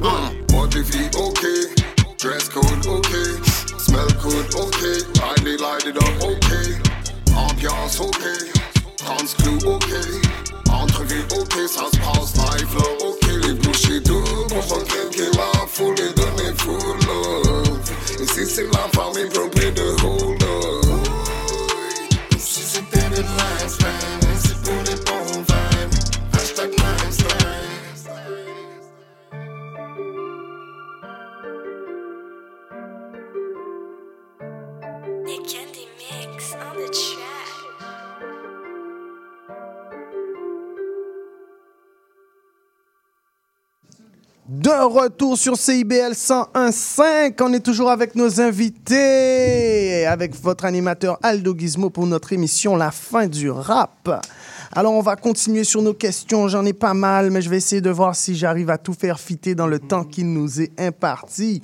[0.70, 1.66] Feel okay,
[2.16, 3.49] dress code okay,
[3.90, 6.68] smell good okay, highly light it up okay,
[7.34, 8.38] ambiance okay,
[9.34, 10.10] crew okay,
[10.70, 16.12] entrevue okay, ça se passe live ok, les bouchées on va craquer la foule et
[16.14, 17.80] donner full love.
[18.20, 19.99] Ici c'est la famille propre de
[44.50, 51.54] De retour sur CIBL 101.5, on est toujours avec nos invités, avec votre animateur Aldo
[51.56, 54.26] Gizmo pour notre émission La fin du rap.
[54.72, 57.80] Alors on va continuer sur nos questions, j'en ai pas mal, mais je vais essayer
[57.80, 61.62] de voir si j'arrive à tout faire fitter dans le temps qui nous est imparti.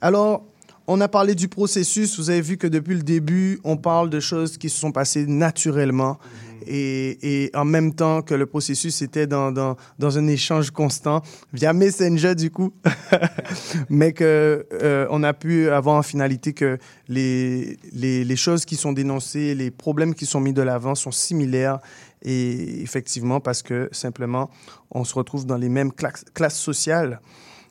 [0.00, 0.44] Alors,
[0.86, 4.20] on a parlé du processus, vous avez vu que depuis le début, on parle de
[4.20, 6.18] choses qui se sont passées naturellement.
[6.66, 11.20] Et, et en même temps que le processus était dans, dans, dans un échange constant
[11.52, 12.72] via Messenger du coup,
[13.90, 18.76] mais que euh, on a pu avoir en finalité que les, les, les choses qui
[18.76, 21.80] sont dénoncées, les problèmes qui sont mis de l'avant sont similaires
[22.22, 24.48] et effectivement parce que simplement
[24.90, 27.20] on se retrouve dans les mêmes classes, classes sociales.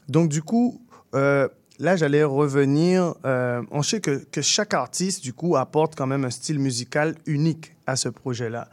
[0.07, 0.83] Donc du coup,
[1.15, 1.47] euh,
[1.83, 3.13] là j'allais revenir.
[3.25, 7.15] euh, on sait que, que chaque artiste du coup apporte quand même un style musical
[7.27, 8.69] unique à ce projet-là.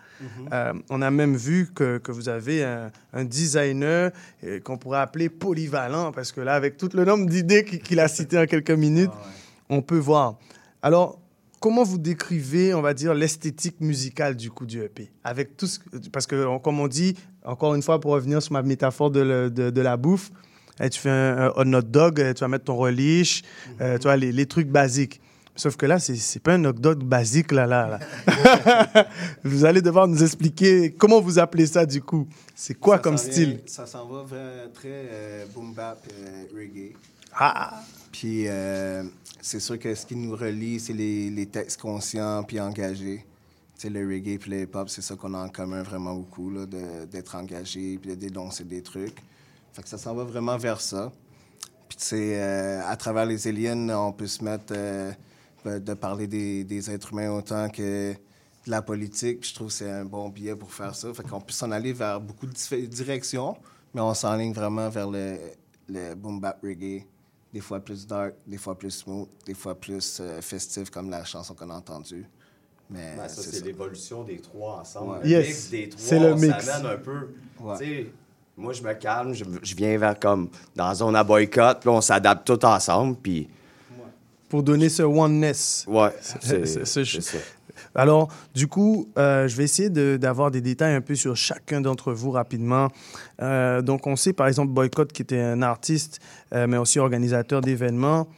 [0.52, 4.10] Euh, on a même vu que, que vous avez un, un designer
[4.44, 8.06] euh, qu'on pourrait appeler polyvalent, parce que là, avec tout le nombre d'idées qu'il a
[8.08, 9.10] citées en quelques minutes,
[9.68, 10.36] on peut voir.
[10.82, 11.18] Alors,
[11.58, 15.78] comment vous décrivez, on va dire, l'esthétique musicale du coup du EP Avec tout ce
[16.12, 19.50] Parce que, comme on dit, encore une fois, pour revenir sur ma métaphore de, le-
[19.50, 20.30] de- de la bouffe,
[20.88, 23.42] tu fais un, un hot dog, eh, tu vas mettre ton relish,
[23.80, 25.20] euh, tu vois, les, les trucs basiques.
[25.56, 27.98] Sauf que là, c'est pas un hot dog basique, là, là.
[28.26, 29.06] là.
[29.44, 32.26] vous allez devoir nous expliquer comment vous appelez ça, du coup.
[32.54, 33.60] C'est quoi Ça comme s'en vient- style?
[33.66, 36.94] Ça s'en va vers très euh, boom bap euh, reggae.
[37.34, 37.82] Ah!
[38.12, 39.02] Puis euh,
[39.40, 43.24] c'est sûr que ce qui nous relie, c'est les, les textes conscients puis engagés.
[43.78, 46.52] Tu sais, le reggae puis le hip-hop, c'est ça qu'on a en commun vraiment beaucoup,
[47.10, 49.16] d'être engagé puis de dénoncer des trucs.
[49.80, 51.10] Fait que ça s'en va vraiment vers ça.
[51.88, 55.10] Puis tu sais, euh, à travers les aliens, on peut se mettre euh,
[55.64, 59.40] de parler des, des êtres humains autant que de la politique.
[59.40, 61.14] Puis je trouve que c'est un bon billet pour faire ça.
[61.14, 63.56] Fait qu'on peut s'en aller vers beaucoup de directions,
[63.94, 65.38] mais on s'enligne vraiment vers le,
[65.88, 67.06] le boom bap reggae.
[67.50, 71.24] Des fois plus dark, des fois plus smooth, des fois plus euh, festif comme la
[71.24, 72.26] chanson qu'on a entendue.
[72.90, 73.64] Mais Ben, ça, c'est ça.
[73.64, 75.12] l'évolution des trois ensemble.
[75.12, 75.22] Ouais.
[75.22, 76.64] Le Yes, mix des trois, c'est le mix.
[76.66, 77.28] s'amène un peu.
[77.60, 78.10] Ouais.
[78.60, 81.88] Moi, je me calme, je, je viens vers comme dans la zone à boycott, puis
[81.88, 83.48] on s'adapte tout ensemble, puis
[84.50, 85.84] Pour donner ce oneness.
[85.88, 87.38] ouais, C'est- ça.
[87.94, 91.80] Alors, du coup, euh, je vais essayer de- d'avoir des détails un peu sur chacun
[91.80, 92.88] d'entre vous rapidement.
[93.40, 96.20] Euh, donc, on sait par exemple Boycott qui était un artiste,
[96.52, 98.28] euh, mais aussi organisateur d'événements.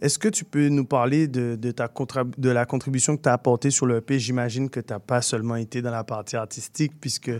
[0.00, 1.90] Est-ce que tu peux nous parler de, de ta
[2.38, 5.22] de la contribution que tu as apportée sur le EP J'imagine que tu n'as pas
[5.22, 7.30] seulement été dans la partie artistique, puisque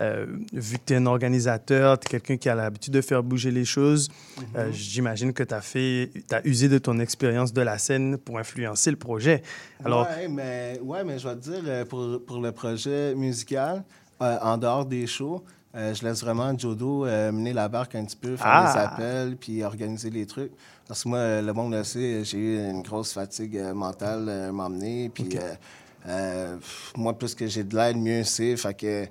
[0.00, 3.22] euh, vu que tu es un organisateur, tu es quelqu'un qui a l'habitude de faire
[3.22, 4.10] bouger les choses,
[4.56, 8.38] euh, j'imagine que tu as, fait, as usé de ton expérience de la scène pour
[8.38, 9.42] influencer le projet.
[9.84, 13.84] Alors, Ouais, mais, ouais, mais je vais te dire, pour, pour le projet musical,
[14.20, 15.42] en dehors des shows,
[15.74, 18.72] euh, je laisse vraiment Jodo euh, mener la barque un petit peu, faire Ah!
[18.74, 20.52] les appels, puis organiser les trucs.
[20.86, 24.50] Parce que moi, euh, le monde le sait, j'ai eu une grosse fatigue mentale à
[24.50, 25.28] donné, puis
[26.06, 28.56] euh, pff, moi, plus que j'ai de l'aide, mieux c'est.
[28.56, 29.06] Fait que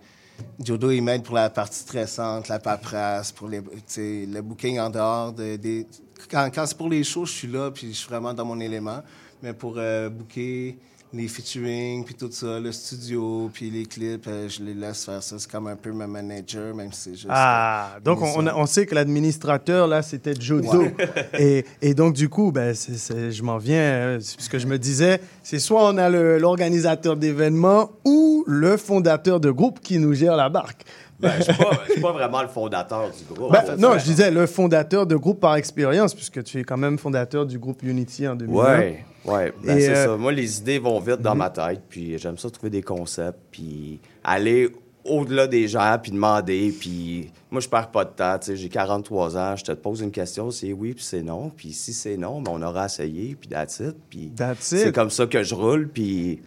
[0.63, 3.61] Jodo, il m'aide pour la partie stressante, la paperasse, pour les,
[3.97, 5.33] le booking en dehors.
[5.33, 5.87] De, des...
[6.29, 8.59] Quand, quand c'est pour les shows, je suis là, puis je suis vraiment dans mon
[8.59, 9.01] élément.
[9.41, 10.77] Mais pour booker
[11.13, 15.21] les featuring, puis tout ça, le studio, puis les clips, euh, je les laisse faire
[15.21, 15.37] ça.
[15.37, 17.27] C'est comme un peu ma manager, même si c'est juste.
[17.29, 20.85] Ah, donc mais on, on, sait que l'administrateur, là, c'était Jodo.
[21.37, 24.77] Et, et donc, du coup, ben, je m'en viens, euh, c'est ce que je me
[24.77, 30.35] disais, c'est soit on a l'organisateur d'événements ou le fondateur de groupe qui nous gère
[30.35, 30.85] la barque.
[31.21, 33.51] Ben, je je suis pas vraiment le fondateur du groupe.
[33.51, 36.97] Ben, non, je disais le fondateur de groupe par expérience, puisque tu es quand même
[36.97, 38.63] fondateur du groupe Unity en 2001.
[38.63, 39.53] Ouais, ouais.
[39.63, 40.17] Ben, c'est euh, ça.
[40.17, 43.99] Moi, les idées vont vite dans ma tête, puis j'aime ça trouver des concepts, puis
[44.23, 44.71] aller
[45.03, 48.37] au-delà des gens, puis demander, puis moi, je perds pas de temps.
[48.41, 51.93] J'ai 43 ans, je te pose une question, c'est oui, puis c'est non, puis si
[51.93, 53.95] c'est non, ben, on aura essayé, puis that's it.
[54.09, 56.41] Puis c'est comme ça que je roule, puis...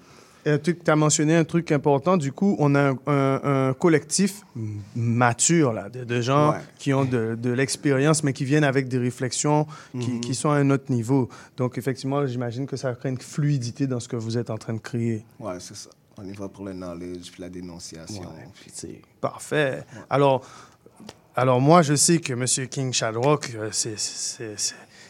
[0.63, 2.17] tu as mentionné un truc important.
[2.17, 4.43] Du coup, on a un, un- un collectif
[4.95, 6.59] mature, là, de, de gens Ouais.
[6.79, 9.67] qui ont de, de l'expérience, mais qui viennent avec des réflexions
[9.99, 10.21] qui, Mhm.
[10.21, 11.29] qui sont à un autre niveau.
[11.57, 14.75] Donc, effectivement, j'imagine que ça crée une fluidité dans ce que vous êtes en train
[14.75, 15.25] de créer.
[15.41, 15.91] Ouais, c'est ça.
[16.17, 18.23] On y va pour le knowledge, puis la dénonciation.
[18.55, 19.83] puis- Parfait.
[20.09, 20.47] Alors,
[21.37, 22.69] alors, moi, je sais que M.
[22.69, 23.99] King Shadrock, euh, c'est-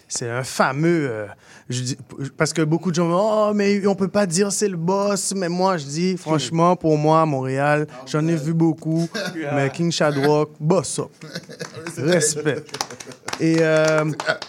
[0.08, 1.08] c'est un fameux.
[1.10, 1.26] euh,
[1.68, 1.96] je dis,
[2.36, 4.76] parce que beaucoup de gens me disent Oh, mais on peut pas dire c'est le
[4.76, 5.32] boss.
[5.34, 9.08] Mais moi, je dis, franchement, pour moi, à Montréal, j'en ai vu beaucoup.
[9.54, 11.10] mais King Shadrock, boss up.
[11.96, 12.64] Respect.
[13.40, 13.56] Et.
[13.60, 14.04] euh,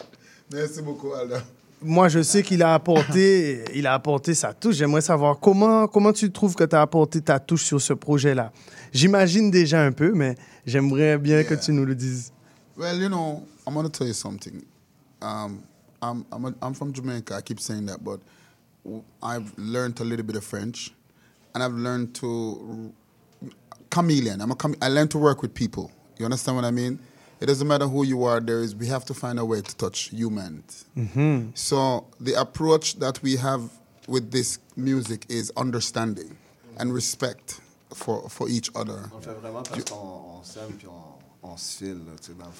[0.53, 1.41] Merci beaucoup, Alda.
[1.81, 4.75] moi, je sais qu'il a apporté, il a apporté sa touche.
[4.75, 8.51] J'aimerais savoir comment, comment tu trouves que tu as apporté ta touche sur ce projet-là?
[8.93, 10.35] J'imagine déjà un peu, mais
[10.65, 12.31] j'aimerais bien que tu nous le dises.
[12.77, 14.61] Well, you know, I'm going to tell you something.
[15.21, 15.63] Um,
[16.01, 17.35] I'm, I'm, a, I'm from Jamaica.
[17.35, 18.19] I keep saying that, but
[19.23, 20.91] I've learned a little bit of French,
[21.53, 22.93] and I've learned to
[23.89, 24.41] chameleon.
[24.41, 25.91] I'm a chame- I learned to work with people.
[26.17, 26.99] You understand what I mean?
[27.41, 28.39] It doesn't matter who you are.
[28.39, 30.85] There is we have to find a way to touch humans.
[30.97, 31.57] Mhm.
[31.57, 33.69] So the approach that we have
[34.07, 36.37] with this music is understanding
[36.77, 37.59] and respect
[37.93, 39.09] for for each other.
[39.13, 41.04] On vraiment parce qu'on on puis on,
[41.45, 41.55] on.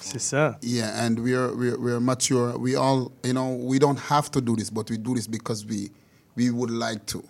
[0.00, 0.58] C'est ça.
[0.62, 2.56] Yeah, and we're we're mature.
[2.58, 5.64] We all, you know, we don't have to do this, but we do this because
[5.66, 5.90] we
[6.36, 7.22] we would like to.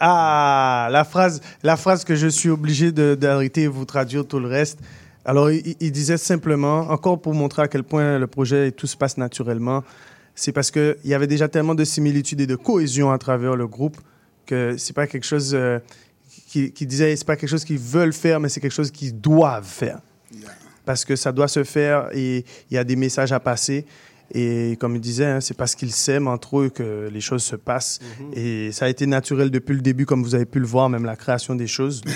[0.00, 4.40] Ah, la phrase, la phrase que je suis obligé de- d'arrêter et vous traduire tout
[4.40, 4.80] le reste.
[5.24, 8.88] Alors, il, il disait simplement, encore pour montrer à quel point le projet et tout
[8.88, 9.84] se passe naturellement,
[10.34, 13.68] c'est parce qu'il y avait déjà tellement de similitudes et de cohésion à travers le
[13.68, 13.96] groupe
[14.44, 15.78] que c'est pas quelque chose euh,
[16.48, 19.20] qui, qui disait, c'est pas quelque chose qu'ils veulent faire, mais c'est quelque chose qu'ils
[19.20, 20.00] doivent faire.
[20.84, 23.86] Parce que ça doit se faire et il y a des messages à passer.
[24.34, 27.54] Et comme il disait, hein, c'est parce qu'ils s'aiment entre eux que les choses se
[27.56, 27.98] passent.
[28.34, 31.04] Et ça a été naturel depuis le début, comme vous avez pu le voir, même
[31.04, 32.00] la création des choses.
[32.00, 32.14] Donc,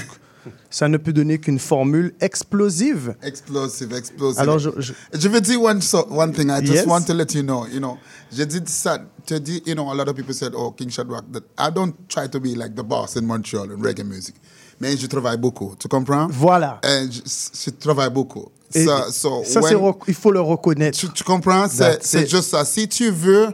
[0.71, 3.15] ça ne peut donner qu'une formule explosive.
[3.23, 4.41] Explosive, explosive.
[4.41, 6.49] Alors, je- je- je veux dire one, so, one thing.
[6.51, 6.87] I just Yes.
[6.87, 7.67] want to let you know.
[7.67, 7.99] You know,
[8.33, 8.99] je dis ça.
[9.27, 11.93] te dis, you know, a lot of people said, "Oh, King Shadrach." That I don't
[12.09, 14.37] try to be like the boss in Montreal in reggae music.
[14.81, 15.75] Mais je travaille beaucoup.
[15.79, 16.29] Tu comprends?
[16.31, 16.81] Voilà.
[16.85, 17.23] Et je,
[17.65, 18.53] je travaille beaucoup.
[18.71, 20.99] Ça, so ça, when- c'est rec- il faut le reconnaître.
[20.99, 21.67] Tu, tu comprends?
[21.69, 22.65] C'est juste ça.
[22.65, 23.49] Si tu veux,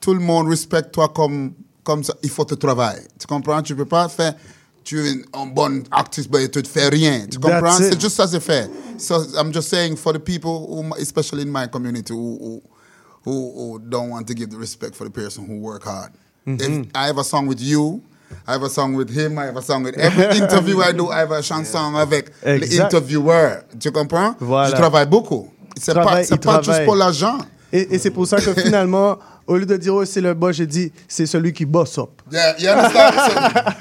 [0.00, 1.52] tout le monde respecte toi comme,
[1.82, 2.14] comme ça.
[2.22, 3.02] Il faut te travailler.
[3.18, 3.62] Tu comprends?
[3.62, 4.34] Tu peux pas faire.
[4.82, 7.26] Tu es un bon artiste, mais tu ne fais rien.
[7.30, 7.76] Tu comprends?
[7.78, 8.68] C'est juste ça, c'est fait.
[8.98, 12.60] So I'm just saying for the people, who, especially in my community, who,
[13.24, 13.32] who,
[13.72, 16.10] who, don't want to give the respect for the person who work hard.
[16.46, 16.60] Mhm.
[16.60, 18.02] If I have a song with you,
[18.46, 21.10] I have a song with him, I have a song with every interview I do,
[21.10, 23.62] I have a chanson avec l'intervieweur.
[23.80, 24.34] Tu comprends?
[24.40, 24.70] Voilà.
[24.70, 25.48] Je travaille beaucoup.
[25.80, 27.38] C'est pas, pas juste pour l'argent.
[27.72, 29.18] Et, et c'est pour ça que finalement,
[29.48, 32.10] au lieu de dire oh, c'est le boss, j'ai dit c'est celui qui boss up.
[32.30, 33.12] Yeah, you understand?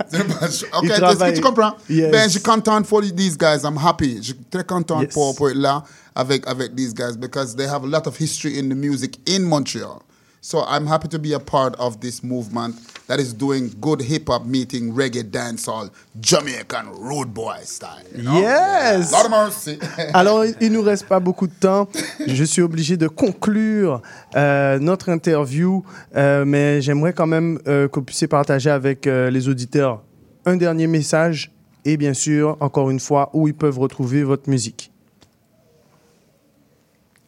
[0.10, 0.48] C'est- c'est pas-
[0.82, 1.32] Il ok, est-ce travaille.
[1.34, 1.74] que tu comprends?
[1.90, 2.12] Yes.
[2.12, 3.64] Ben, je suis content for these guys.
[3.64, 4.18] I'm happy.
[4.18, 5.14] Je suis très content Yes.
[5.14, 5.84] pour, pour être là
[6.16, 9.42] avec, avec these guys because they have a lot of history in the music in
[9.44, 10.02] Montreal.
[10.46, 12.76] So I'm happy to be a part of this movement
[13.08, 15.90] that is doing good hip hop meeting, reggae, dancehall,
[16.20, 18.04] Jamaican road boy style.
[18.14, 18.42] You know?
[18.42, 19.14] Yes!
[19.14, 19.80] Lord of mercy.
[20.14, 21.88] Alors, il- nous reste pas beaucoup de temps.
[22.28, 24.02] Je suis obligé de conclure
[24.36, 25.82] euh, notre interview,
[26.18, 30.04] euh, mais j'aimerais quand même euh, que vous puissiez partager avec euh, les auditeurs
[30.46, 31.52] un dernier message
[31.86, 34.92] et bien sûr, encore une fois, où ils peuvent retrouver votre musique.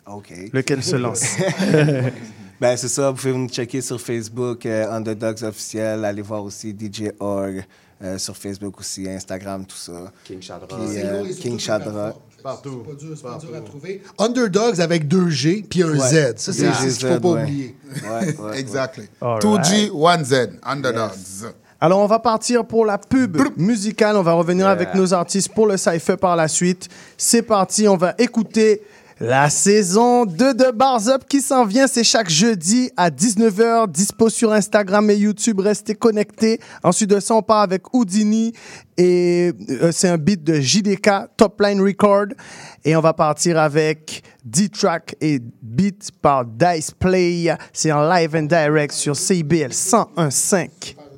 [0.05, 0.34] OK.
[0.51, 1.24] Lequel se lance?
[2.59, 3.11] ben, c'est ça.
[3.11, 6.05] Vous pouvez nous checker sur Facebook, euh, Underdogs officiel.
[6.05, 7.63] Allez voir aussi DJ Org
[8.03, 10.11] euh, sur Facebook aussi, Instagram, tout ça.
[10.23, 10.69] King Shadrach.
[10.69, 12.13] Puis, euh, King plateformes.
[12.43, 12.83] Partout.
[12.85, 14.01] C'est pas dur, c'est pas dur à trouver.
[14.19, 15.97] Underdogs avec deux G puis un Ouais.
[15.99, 16.33] Z.
[16.37, 16.73] Ça, c'est Yeah.
[16.75, 17.41] c'est ce qu'il faut pas ouais.
[17.43, 17.75] oublier.
[18.07, 19.05] Ouais, ouais, exactly.
[19.19, 21.11] All 2G, 1Z, underdogs.
[21.81, 24.15] Alors, on va partir pour la pub musicale.
[24.15, 26.87] On va revenir avec nos artistes pour le cypher par la suite.
[27.17, 28.81] C'est parti, on va écouter
[29.22, 34.30] La saison 2 de Bars Up qui s'en vient, c'est chaque jeudi à 19h, dispo
[34.30, 35.61] sur Instagram et YouTube.
[35.61, 36.59] Restez connectés.
[36.84, 38.51] Ensuite de ça, on part avec Houdini
[38.97, 42.28] et euh, c'est un beat de JDK, Top Line Record.
[42.84, 47.55] Et on va partir avec D-Track et beat par Dice Play.
[47.72, 51.04] C'est en live and direct sur CIBL 101.5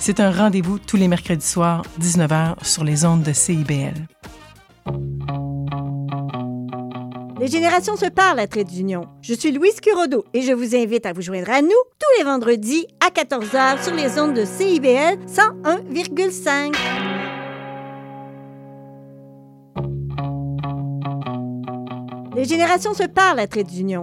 [0.00, 4.06] C'est un rendez-vous tous les mercredis soirs, 19h, sur les ondes de CIBL.
[7.40, 9.02] Les générations se parlent à Trait d'Union.
[9.22, 12.24] Je suis Louise Curodo et je vous invite à vous joindre à nous tous les
[12.24, 16.74] vendredis à 14h sur les ondes de CIBL 101,5.
[22.36, 23.96] Les générations se parlent à Trait d'Union.